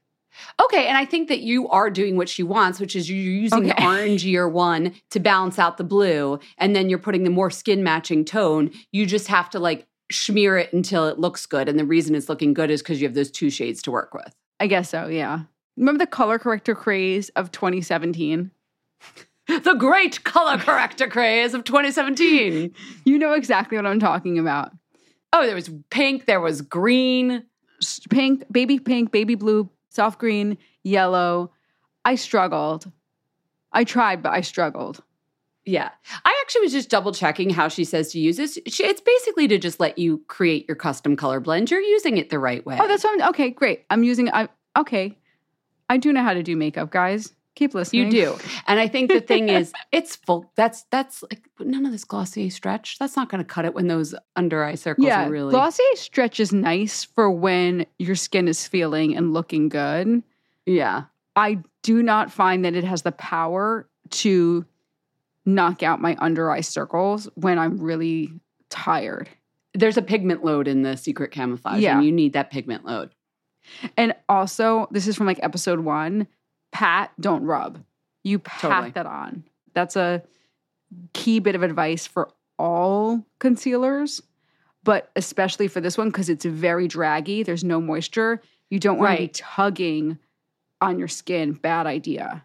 Okay, 0.62 0.88
and 0.88 0.98
I 0.98 1.06
think 1.06 1.30
that 1.30 1.42
you 1.42 1.70
are 1.70 1.90
doing 1.90 2.18
what 2.18 2.28
she 2.28 2.44
wants, 2.44 2.80
which 2.80 2.96
is 2.96 3.10
you're 3.10 3.18
using 3.18 3.64
the 3.64 3.74
Okay. 3.74 3.84
orangier 3.86 4.52
one 4.52 4.94
to 5.12 5.20
balance 5.20 5.58
out 5.60 5.78
the 5.78 5.84
blue, 5.86 6.40
and 6.58 6.76
then 6.76 6.90
you're 6.90 7.00
putting 7.00 7.24
the 7.24 7.30
more 7.30 7.50
skin 7.50 7.84
matching 7.84 8.26
tone. 8.26 8.72
You 8.92 9.06
just 9.06 9.28
have 9.28 9.50
to 9.52 9.60
like 9.60 9.88
smear 10.12 10.58
it 10.58 10.74
until 10.74 11.08
it 11.08 11.20
looks 11.20 11.46
good, 11.46 11.70
and 11.70 11.80
the 11.80 11.86
reason 11.86 12.16
it's 12.16 12.28
looking 12.28 12.54
good 12.54 12.70
is 12.70 12.82
because 12.82 13.00
you 13.02 13.08
have 13.08 13.16
those 13.16 13.32
two 13.32 13.50
shades 13.50 13.82
to 13.84 13.92
work 13.92 14.14
with. 14.14 14.36
I 14.60 14.68
guess 14.68 14.90
so, 14.90 15.08
yeah. 15.08 15.42
Remember 15.78 16.00
the 16.00 16.08
color 16.08 16.38
corrector 16.38 16.76
craze 16.76 17.30
of 17.30 17.52
2017? 17.54 18.52
The 19.48 19.76
great 19.78 20.24
color 20.24 20.58
corrector 20.58 21.08
craze 21.08 21.54
of 21.54 21.64
2017. 21.64 22.74
You 23.06 23.20
know 23.20 23.34
exactly 23.34 23.78
what 23.78 23.86
I'm 23.86 24.00
talking 24.00 24.40
about. 24.40 24.72
Oh, 25.34 25.46
there 25.46 25.56
was 25.56 25.70
pink, 25.90 26.26
there 26.26 26.42
was 26.42 26.62
green. 26.62 27.46
Pink, 28.10 28.44
baby 28.52 28.80
pink, 28.80 29.12
baby 29.12 29.36
blue, 29.36 29.70
soft 29.90 30.18
green, 30.18 30.58
yellow. 30.84 31.52
I 32.06 32.16
struggled. 32.16 32.92
I 33.72 33.84
tried, 33.84 34.24
but 34.24 34.32
I 34.32 34.42
struggled. 34.42 35.04
Yeah. 35.66 35.90
I 36.24 36.42
actually 36.42 36.62
was 36.62 36.72
just 36.72 36.90
double 36.90 37.12
checking 37.12 37.50
how 37.50 37.68
she 37.68 37.84
says 37.84 38.12
to 38.12 38.20
use 38.20 38.38
this. 38.38 38.58
It's 38.66 39.02
basically 39.02 39.48
to 39.50 39.58
just 39.58 39.80
let 39.80 39.98
you 39.98 40.24
create 40.28 40.68
your 40.68 40.76
custom 40.76 41.16
color 41.16 41.40
blend. 41.40 41.72
You're 41.72 41.82
using 41.82 42.18
it 42.18 42.30
the 42.30 42.40
right 42.40 42.66
way. 42.66 42.78
Oh, 42.80 42.88
that's 42.88 43.04
what 43.04 43.22
I'm 43.22 43.30
okay, 43.30 43.50
great. 43.50 43.84
I'm 43.90 44.04
using 44.04 44.30
I 44.32 44.48
okay. 44.78 45.18
I 45.90 45.98
do 45.98 46.14
know 46.14 46.24
how 46.24 46.34
to 46.34 46.44
do 46.44 46.56
makeup, 46.56 46.92
guys. 46.92 47.34
Keep 47.56 47.74
listening. 47.74 48.06
You 48.06 48.12
do. 48.12 48.38
And 48.68 48.80
I 48.80 48.88
think 48.88 49.10
the 49.12 49.22
thing 49.22 49.50
is, 49.50 49.72
it's 49.92 50.16
full. 50.16 50.52
That's 50.56 50.84
that's 50.92 51.24
like 51.24 51.48
none 51.60 51.86
of 51.86 51.92
this 51.92 52.04
Glossier 52.04 52.50
stretch. 52.50 52.98
That's 53.00 53.16
not 53.16 53.30
going 53.30 53.40
to 53.44 53.46
cut 53.48 53.66
it 53.66 53.74
when 53.74 53.88
those 53.88 54.14
under 54.36 54.64
eye 54.64 54.76
circles 54.76 55.08
Yeah, 55.08 55.28
are 55.28 55.30
really. 55.32 55.52
Glossier 55.52 55.86
stretch 55.96 56.40
is 56.40 56.52
nice 56.52 57.04
for 57.04 57.30
when 57.32 57.86
your 58.00 58.16
skin 58.16 58.48
is 58.48 58.68
feeling 58.68 59.16
and 59.16 59.34
looking 59.34 59.70
good. 59.70 60.22
yeah. 60.66 61.04
I 61.38 61.60
do 61.82 62.02
not 62.02 62.32
find 62.32 62.64
that 62.64 62.76
it 62.76 62.86
has 62.86 63.02
the 63.02 63.12
power 63.12 63.90
to 64.10 64.66
knock 65.46 65.84
out 65.84 66.00
my 66.02 66.16
under 66.20 66.50
eye 66.50 66.62
circles 66.62 67.28
when 67.36 67.60
I'm 67.60 67.78
really 67.78 68.32
tired. 68.70 69.30
There's 69.74 69.98
a 69.98 70.02
pigment 70.02 70.46
load 70.46 70.68
in 70.70 70.82
the 70.84 70.96
secret 70.96 71.32
camouflage, 71.32 71.82
Yeah. 71.82 71.98
and 71.98 72.06
you 72.06 72.12
need 72.14 72.32
that 72.34 72.52
pigment 72.52 72.86
load. 72.86 73.14
And 73.98 74.16
also, 74.30 74.88
this 74.92 75.08
is 75.08 75.18
from 75.18 75.26
like 75.28 75.40
episode 75.44 75.82
one 75.82 76.28
pat, 76.76 77.14
don't 77.22 77.44
rub. 77.44 77.82
You 78.26 78.38
pat 78.38 78.60
Totally. 78.60 78.90
that 78.92 79.06
on. 79.06 79.46
That's 79.74 79.96
a 79.96 80.22
key 81.14 81.40
bit 81.40 81.56
of 81.56 81.64
advice 81.64 82.06
for 82.06 82.30
all 82.60 83.26
concealers, 83.40 84.22
but 84.84 85.10
especially 85.16 85.70
for 85.70 85.80
this 85.80 85.98
one 85.98 86.10
because 86.10 86.28
it's 86.28 86.44
very 86.44 86.90
draggy. 86.90 87.44
There's 87.44 87.64
no 87.64 87.80
moisture. 87.80 88.42
You 88.70 88.80
don't 88.80 88.98
want 88.98 89.16
to 89.16 89.24
be 89.24 89.28
tugging 89.30 90.20
on 90.82 91.00
your 91.00 91.08
skin. 91.08 91.54
Bad 91.54 91.88
idea. 91.88 92.44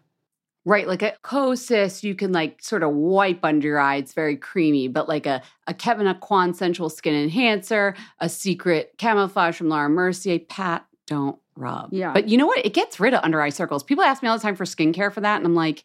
Right, 0.63 0.87
like 0.87 1.01
a 1.01 1.15
Kosas, 1.23 2.01
you 2.01 2.15
can 2.15 2.31
like 2.31 2.61
sort 2.61 2.83
of 2.83 2.93
wipe 2.93 3.43
under 3.43 3.67
your 3.67 3.79
eye. 3.79 3.97
It's 3.97 4.13
very 4.13 4.37
creamy, 4.37 4.87
but 4.87 5.09
like 5.09 5.25
a, 5.25 5.41
a 5.67 5.73
Kevyn 5.73 6.13
Aucoin 6.13 6.55
Sensual 6.55 6.89
Skin 6.89 7.15
Enhancer, 7.15 7.95
a 8.19 8.29
secret 8.29 8.93
camouflage 8.97 9.57
from 9.57 9.67
Laura 9.67 9.89
Mercier, 9.89 10.39
Pat, 10.39 10.85
don't 11.07 11.37
rub. 11.55 11.91
Yeah. 11.93 12.13
But 12.13 12.27
you 12.29 12.37
know 12.37 12.47
what? 12.47 12.65
It 12.65 12.73
gets 12.73 12.99
rid 12.99 13.13
of 13.13 13.23
under 13.23 13.41
eye 13.41 13.49
circles. 13.49 13.83
People 13.83 14.03
ask 14.03 14.21
me 14.23 14.29
all 14.29 14.37
the 14.37 14.41
time 14.41 14.55
for 14.55 14.65
skincare 14.65 15.11
for 15.11 15.21
that, 15.21 15.37
and 15.37 15.45
I'm 15.45 15.55
like, 15.55 15.83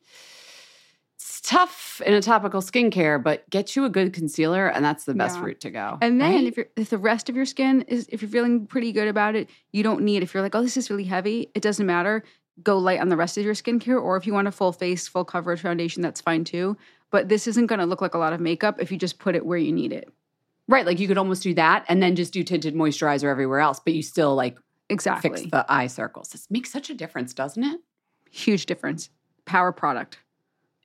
it's 1.14 1.40
tough 1.40 2.02
in 2.04 2.12
a 2.12 2.20
topical 2.20 2.60
skincare, 2.60 3.22
but 3.22 3.48
get 3.50 3.74
you 3.74 3.84
a 3.84 3.88
good 3.88 4.12
concealer, 4.12 4.66
and 4.68 4.84
that's 4.84 5.04
the 5.04 5.14
best 5.14 5.38
Yeah. 5.38 5.44
route 5.46 5.60
to 5.60 5.70
go. 5.70 5.98
And 6.02 6.20
then 6.20 6.34
right? 6.34 6.44
if 6.44 6.56
you're 6.56 6.66
if 6.76 6.90
the 6.90 6.98
rest 6.98 7.28
of 7.28 7.36
your 7.36 7.46
skin 7.46 7.82
is 7.88 8.06
if 8.12 8.20
you're 8.22 8.30
feeling 8.30 8.66
pretty 8.66 8.92
good 8.92 9.08
about 9.08 9.34
it, 9.34 9.48
you 9.72 9.82
don't 9.82 10.02
need 10.02 10.22
if 10.22 10.34
you're 10.34 10.42
like, 10.42 10.54
oh, 10.54 10.62
this 10.62 10.76
is 10.76 10.90
really 10.90 11.04
heavy, 11.04 11.50
it 11.54 11.62
doesn't 11.62 11.86
matter. 11.86 12.22
Go 12.62 12.78
light 12.78 13.00
on 13.00 13.08
the 13.08 13.16
rest 13.16 13.36
of 13.38 13.44
your 13.44 13.54
skincare, 13.54 14.00
or 14.02 14.16
if 14.16 14.26
you 14.26 14.32
want 14.32 14.48
a 14.48 14.52
full 14.52 14.72
face, 14.72 15.08
full 15.08 15.24
coverage 15.24 15.60
foundation, 15.60 16.02
that's 16.02 16.20
fine 16.20 16.44
too. 16.44 16.76
But 17.10 17.28
this 17.28 17.46
isn't 17.46 17.66
gonna 17.66 17.86
look 17.86 18.00
like 18.02 18.14
a 18.14 18.18
lot 18.18 18.32
of 18.32 18.40
makeup 18.40 18.80
if 18.80 18.90
you 18.92 18.98
just 18.98 19.18
put 19.18 19.34
it 19.34 19.44
where 19.46 19.58
you 19.58 19.72
need 19.72 19.92
it. 19.92 20.08
right, 20.68 20.84
like 20.84 20.98
you 20.98 21.06
could 21.06 21.16
almost 21.18 21.44
do 21.44 21.54
that 21.54 21.84
and 21.88 22.02
then 22.02 22.16
just 22.16 22.32
do 22.32 22.42
tinted 22.42 22.74
moisturizer 22.74 23.30
everywhere 23.30 23.60
else, 23.60 23.78
but 23.78 23.94
you 23.94 24.02
still 24.02 24.34
like 24.34 24.58
Exactly. 24.88 25.30
fix 25.30 25.50
the 25.50 25.64
eye 25.68 25.86
circles. 25.88 26.28
This 26.30 26.46
makes 26.50 26.70
such 26.70 26.90
a 26.90 26.94
difference, 26.94 27.34
doesn't 27.34 27.64
it? 27.64 27.80
Huge 28.30 28.66
difference. 28.66 29.10
Power 29.44 29.72
product. 29.72 30.18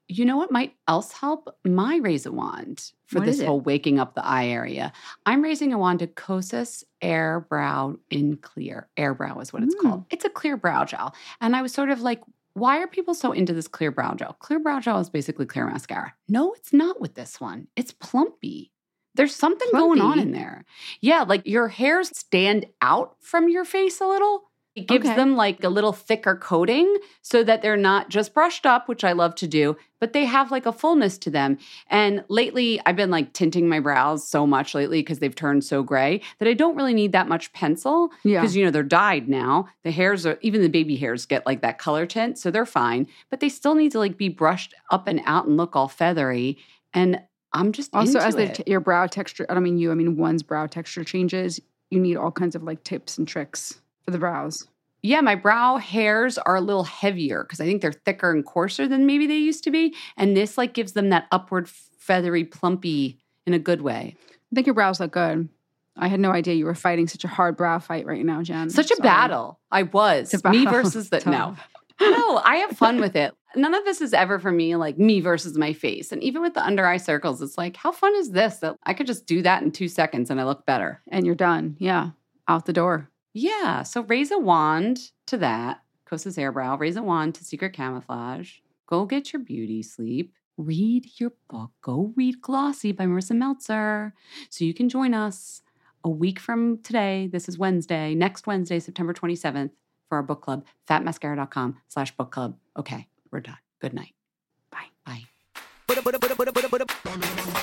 You 0.08 0.26
know 0.26 0.36
what 0.36 0.52
might 0.52 0.76
else 0.90 1.14
help? 1.14 1.56
My 1.64 1.98
raise 1.98 2.26
a 2.26 2.32
wand 2.34 2.92
for 3.06 3.20
What 3.20 3.26
this 3.26 3.42
whole 3.42 3.62
waking 3.62 3.98
up 3.98 4.14
the 4.14 4.26
eye 4.26 4.48
area. 4.48 4.92
I'm 5.26 5.42
raising 5.42 5.72
a 5.72 5.78
wand 5.78 6.00
to 6.00 6.08
Kosas 6.08 6.84
Air 7.02 7.40
Brow 7.50 7.96
in 8.10 8.36
Clear. 8.38 8.90
Air 8.98 9.14
Brow 9.14 9.40
is 9.40 9.54
what 9.54 9.64
it's 9.64 9.74
Mm. 9.76 9.82
called. 9.82 10.06
It's 10.10 10.26
a 10.26 10.30
clear 10.30 10.58
brow 10.58 10.84
gel. 10.84 11.16
And 11.40 11.56
I 11.56 11.62
was 11.62 11.72
sort 11.74 11.90
of 11.90 12.02
like, 12.02 12.22
why 12.54 12.80
are 12.80 12.88
people 12.88 13.14
so 13.14 13.32
into 13.32 13.54
this 13.54 13.70
clear 13.70 13.92
brow 13.92 14.14
gel? 14.16 14.34
Clear 14.40 14.60
brow 14.60 14.82
gel 14.82 15.00
is 15.00 15.10
basically 15.10 15.46
clear 15.46 15.66
mascara. 15.66 16.14
No, 16.28 16.52
it's 16.54 16.74
not 16.74 17.00
with 17.00 17.14
this 17.16 17.40
one. 17.40 17.68
It's 17.78 17.94
plumpy. 17.94 18.72
There's 19.15 19.36
something 19.36 19.67
going 19.71 20.00
on 20.02 20.19
in 20.19 20.32
there. 20.32 20.63
Yeah, 21.02 21.24
like 21.24 21.45
your 21.45 21.67
hairs 21.67 22.15
stand 22.17 22.65
out 22.82 23.15
from 23.19 23.50
your 23.50 23.65
face 23.65 24.00
a 24.02 24.08
little. 24.08 24.43
It 24.74 24.88
gives 24.88 25.06
Okay. 25.06 25.17
them 25.17 25.36
like 25.36 25.65
a 25.65 25.69
little 25.69 25.91
thicker 25.91 26.34
coating 26.38 26.95
so 27.21 27.43
that 27.43 27.62
they're 27.62 27.76
not 27.76 28.08
just 28.08 28.34
brushed 28.34 28.65
up, 28.65 28.88
which 28.88 29.04
I 29.04 29.12
love 29.12 29.36
to 29.36 29.47
do, 29.47 29.76
but 30.00 30.13
they 30.13 30.24
have 30.24 30.50
like 30.50 30.65
a 30.65 30.71
fullness 30.71 31.17
to 31.17 31.30
them. 31.30 31.58
And 31.89 32.24
lately, 32.30 32.80
I've 32.86 32.95
been 32.95 33.12
like 33.12 33.34
tinting 33.34 33.67
my 33.67 33.82
brows 33.82 34.26
so 34.26 34.47
much 34.47 34.74
lately 34.74 35.02
because 35.02 35.19
they've 35.19 35.36
turned 35.36 35.65
so 35.65 35.84
gray 35.84 36.21
that 36.39 36.47
I 36.47 36.54
don't 36.54 36.78
really 36.78 36.93
need 36.93 37.12
that 37.12 37.28
much 37.28 37.52
pencil 37.52 38.12
Yeah. 38.24 38.39
because 38.39 38.56
you 38.56 38.63
know 38.63 38.71
they're 38.71 38.82
dyed 38.84 39.28
now. 39.28 39.67
The 39.84 39.91
hairs 39.91 40.26
are 40.26 40.38
even 40.39 40.62
the 40.62 40.69
baby 40.69 40.95
hairs 40.95 41.26
get 41.26 41.45
like 41.45 41.60
that 41.63 41.78
color 41.78 42.06
tint, 42.06 42.38
so 42.38 42.50
they're 42.50 42.65
fine, 42.65 43.08
but 43.30 43.41
they 43.41 43.50
still 43.50 43.76
need 43.76 43.91
to 43.91 44.00
like 44.00 44.15
be 44.17 44.30
brushed 44.30 44.74
up 44.89 45.06
and 45.06 45.21
out 45.26 45.47
and 45.47 45.58
look 45.58 45.76
all 45.76 45.89
feathery. 45.89 46.58
And 46.93 47.19
I'm 47.54 47.72
just 47.72 47.94
Also, 47.94 48.20
as 48.20 48.36
the, 48.36 48.44
it. 48.44 48.56
t- 48.56 48.64
your 48.68 48.80
brow 48.80 49.08
texture, 49.08 49.46
I 49.50 49.54
don't 49.54 49.64
mean 49.64 49.78
you, 49.78 49.92
I 49.92 49.96
mean 49.96 50.18
one's 50.18 50.44
brow 50.44 50.68
texture 50.68 51.04
changes, 51.04 51.60
you 51.90 52.00
need 52.00 52.16
all 52.16 52.32
kinds 52.32 52.56
of 52.56 52.64
like 52.64 52.84
tips 52.84 53.18
and 53.18 53.28
tricks 53.28 53.82
for 54.06 54.12
the 54.12 54.18
brows. 54.18 54.68
yeah, 55.04 55.20
my 55.22 55.36
brow 55.36 55.78
hairs 55.78 56.38
are 56.38 56.56
a 56.56 56.62
little 56.62 56.84
heavier 56.84 57.44
because 57.44 57.60
I 57.60 57.66
think 57.66 57.82
they're 57.82 57.92
thicker 57.92 58.32
and 58.32 58.46
coarser 58.46 58.88
than 58.88 59.06
maybe 59.06 59.28
they 59.28 59.38
used 59.38 59.64
to 59.66 59.72
be. 59.72 59.94
And 60.16 60.38
this 60.38 60.58
like 60.58 60.74
gives 60.74 60.94
them 60.94 61.10
that 61.10 61.28
upward 61.32 61.68
feathery 61.68 62.44
plumpy 62.46 63.18
in 63.46 63.54
a 63.54 63.60
good 63.60 63.82
way. 63.82 64.16
I 64.30 64.56
think 64.56 64.68
your 64.68 64.74
brows 64.74 65.00
look 65.00 65.12
good. 65.12 65.50
I 65.98 66.08
had 66.08 66.20
no 66.20 66.32
idea 66.32 66.54
you 66.54 66.66
were 66.66 66.74
fighting 66.76 67.08
such 67.08 67.24
a 67.26 67.28
hard 67.28 67.58
brow 67.58 67.80
fight 67.80 68.06
right 68.06 68.24
now, 68.24 68.42
Jen. 68.44 68.70
Such 68.70 68.92
a 68.92 68.96
Sorry. 68.96 69.04
battle. 69.08 69.60
I 69.72 69.84
was. 69.84 70.34
Me 70.46 70.66
versus 70.66 71.10
the 71.10 71.20
no. 71.26 71.56
No, 72.02 72.42
I 72.44 72.58
have 72.58 72.78
fun 72.78 73.00
with 73.00 73.16
it. 73.16 73.34
None 73.56 73.74
of 73.74 73.84
this 73.86 74.02
is 74.02 74.14
ever 74.14 74.40
for 74.40 74.52
me 74.52 74.76
like 74.76 74.98
me 74.98 75.20
versus 75.20 75.58
my 75.58 75.74
face. 75.74 76.12
And 76.12 76.24
even 76.24 76.42
with 76.42 76.54
the 76.54 76.66
under 76.66 76.86
eye 76.86 76.98
circles, 76.98 77.42
it's 77.42 77.58
like, 77.58 77.76
how 77.76 77.92
fun 77.92 78.16
is 78.16 78.32
this 78.32 78.58
that 78.58 78.78
I 78.84 78.94
could 78.94 79.08
just 79.08 79.26
do 79.26 79.42
that 79.42 79.62
in 79.62 79.72
two 79.72 79.88
seconds 79.88 80.30
and 80.30 80.40
I 80.40 80.46
look 80.46 80.66
better? 80.66 81.02
And 81.10 81.26
you're 81.26 81.36
done. 81.36 81.76
Yeah. 81.80 82.12
Out 82.48 82.66
the 82.66 82.74
door. 82.74 83.10
Yeah. 83.34 83.84
So 83.84 84.04
raise 84.04 84.32
a 84.32 84.40
wand 84.40 85.12
to 85.28 85.38
that. 85.38 85.82
Kosas 86.10 86.38
Airbrow, 86.38 86.80
raise 86.80 86.98
a 86.98 87.04
wand 87.04 87.36
to 87.36 87.46
Secret 87.46 87.74
Camouflage. 87.74 88.56
Go 88.88 89.06
get 89.06 89.32
your 89.32 89.42
beauty 89.42 89.82
sleep. 89.82 90.34
Read 90.58 91.08
your 91.18 91.32
book. 91.50 91.72
Go 91.82 92.14
read 92.16 92.42
Glossy 92.42 92.92
by 92.92 93.06
Marisa 93.06 93.36
Meltzer. 93.36 94.14
So 94.50 94.66
you 94.66 94.74
can 94.74 94.90
join 94.90 95.14
us 95.14 95.62
a 96.04 96.10
week 96.10 96.40
from 96.40 96.80
today. 96.80 97.30
This 97.32 97.48
is 97.48 97.58
Wednesday, 97.58 98.14
next 98.16 98.48
Wednesday, 98.48 98.80
September 98.80 99.14
27th, 99.14 99.72
for 100.12 100.17
our 100.17 100.24
book 100.24 100.41
club, 100.41 100.65
fatmascara.com 100.89 101.78
slash 101.88 102.12
book 102.17 102.32
club. 102.32 102.58
Okay, 102.76 103.08
we're 103.32 103.39
done. 103.39 103.58
Good 103.80 103.93
night. 103.93 104.13
Bye. 104.69 104.89
Bye. 105.06 105.21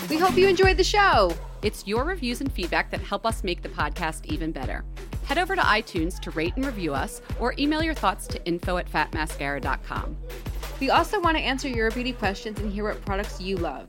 We 0.08 0.16
hope 0.16 0.34
you 0.38 0.48
enjoyed 0.48 0.78
the 0.78 0.84
show. 0.84 1.34
It's 1.60 1.86
your 1.86 2.04
reviews 2.04 2.40
and 2.40 2.50
feedback 2.50 2.90
that 2.90 3.02
help 3.02 3.26
us 3.26 3.44
make 3.44 3.60
the 3.60 3.68
podcast 3.68 4.24
even 4.24 4.50
better. 4.50 4.82
Head 5.26 5.36
over 5.36 5.56
to 5.56 5.60
iTunes 5.60 6.18
to 6.20 6.30
rate 6.30 6.56
and 6.56 6.64
review 6.64 6.94
us 6.94 7.20
or 7.38 7.54
email 7.58 7.82
your 7.82 7.92
thoughts 7.92 8.26
to 8.28 8.42
info 8.46 8.78
at 8.78 8.90
fatmascara.com. 8.90 10.16
We 10.80 10.88
also 10.88 11.20
want 11.20 11.36
to 11.36 11.42
answer 11.42 11.68
your 11.68 11.90
beauty 11.90 12.14
questions 12.14 12.60
and 12.60 12.72
hear 12.72 12.84
what 12.84 13.04
products 13.04 13.42
you 13.42 13.58
love. 13.58 13.88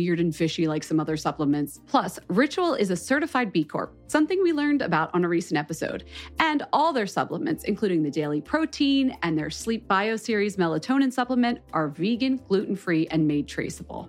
weird 0.00 0.18
and 0.18 0.34
fishy 0.34 0.66
like 0.66 0.82
some 0.82 0.98
other 0.98 1.16
supplements. 1.16 1.80
Plus, 1.86 2.18
Ritual 2.28 2.72
is 2.74 2.90
a 2.90 2.96
certified 2.96 3.52
B 3.52 3.62
Corp, 3.64 3.94
something 4.06 4.42
we 4.42 4.52
learned 4.52 4.80
about 4.80 5.14
on 5.14 5.24
a 5.24 5.28
recent 5.28 5.58
episode. 5.58 6.04
And 6.38 6.62
all 6.72 6.94
their 6.94 7.06
supplements, 7.06 7.64
including 7.64 8.02
the 8.02 8.10
daily 8.10 8.40
protein 8.40 9.14
and 9.22 9.38
their 9.38 9.50
Sleep 9.50 9.86
Bio 9.86 10.16
Series 10.16 10.56
melatonin 10.56 11.12
supplement, 11.12 11.60
are 11.74 11.88
vegan, 11.88 12.38
gluten 12.48 12.76
free, 12.76 13.08
and 13.08 13.28
made 13.28 13.46
traceable. 13.46 14.08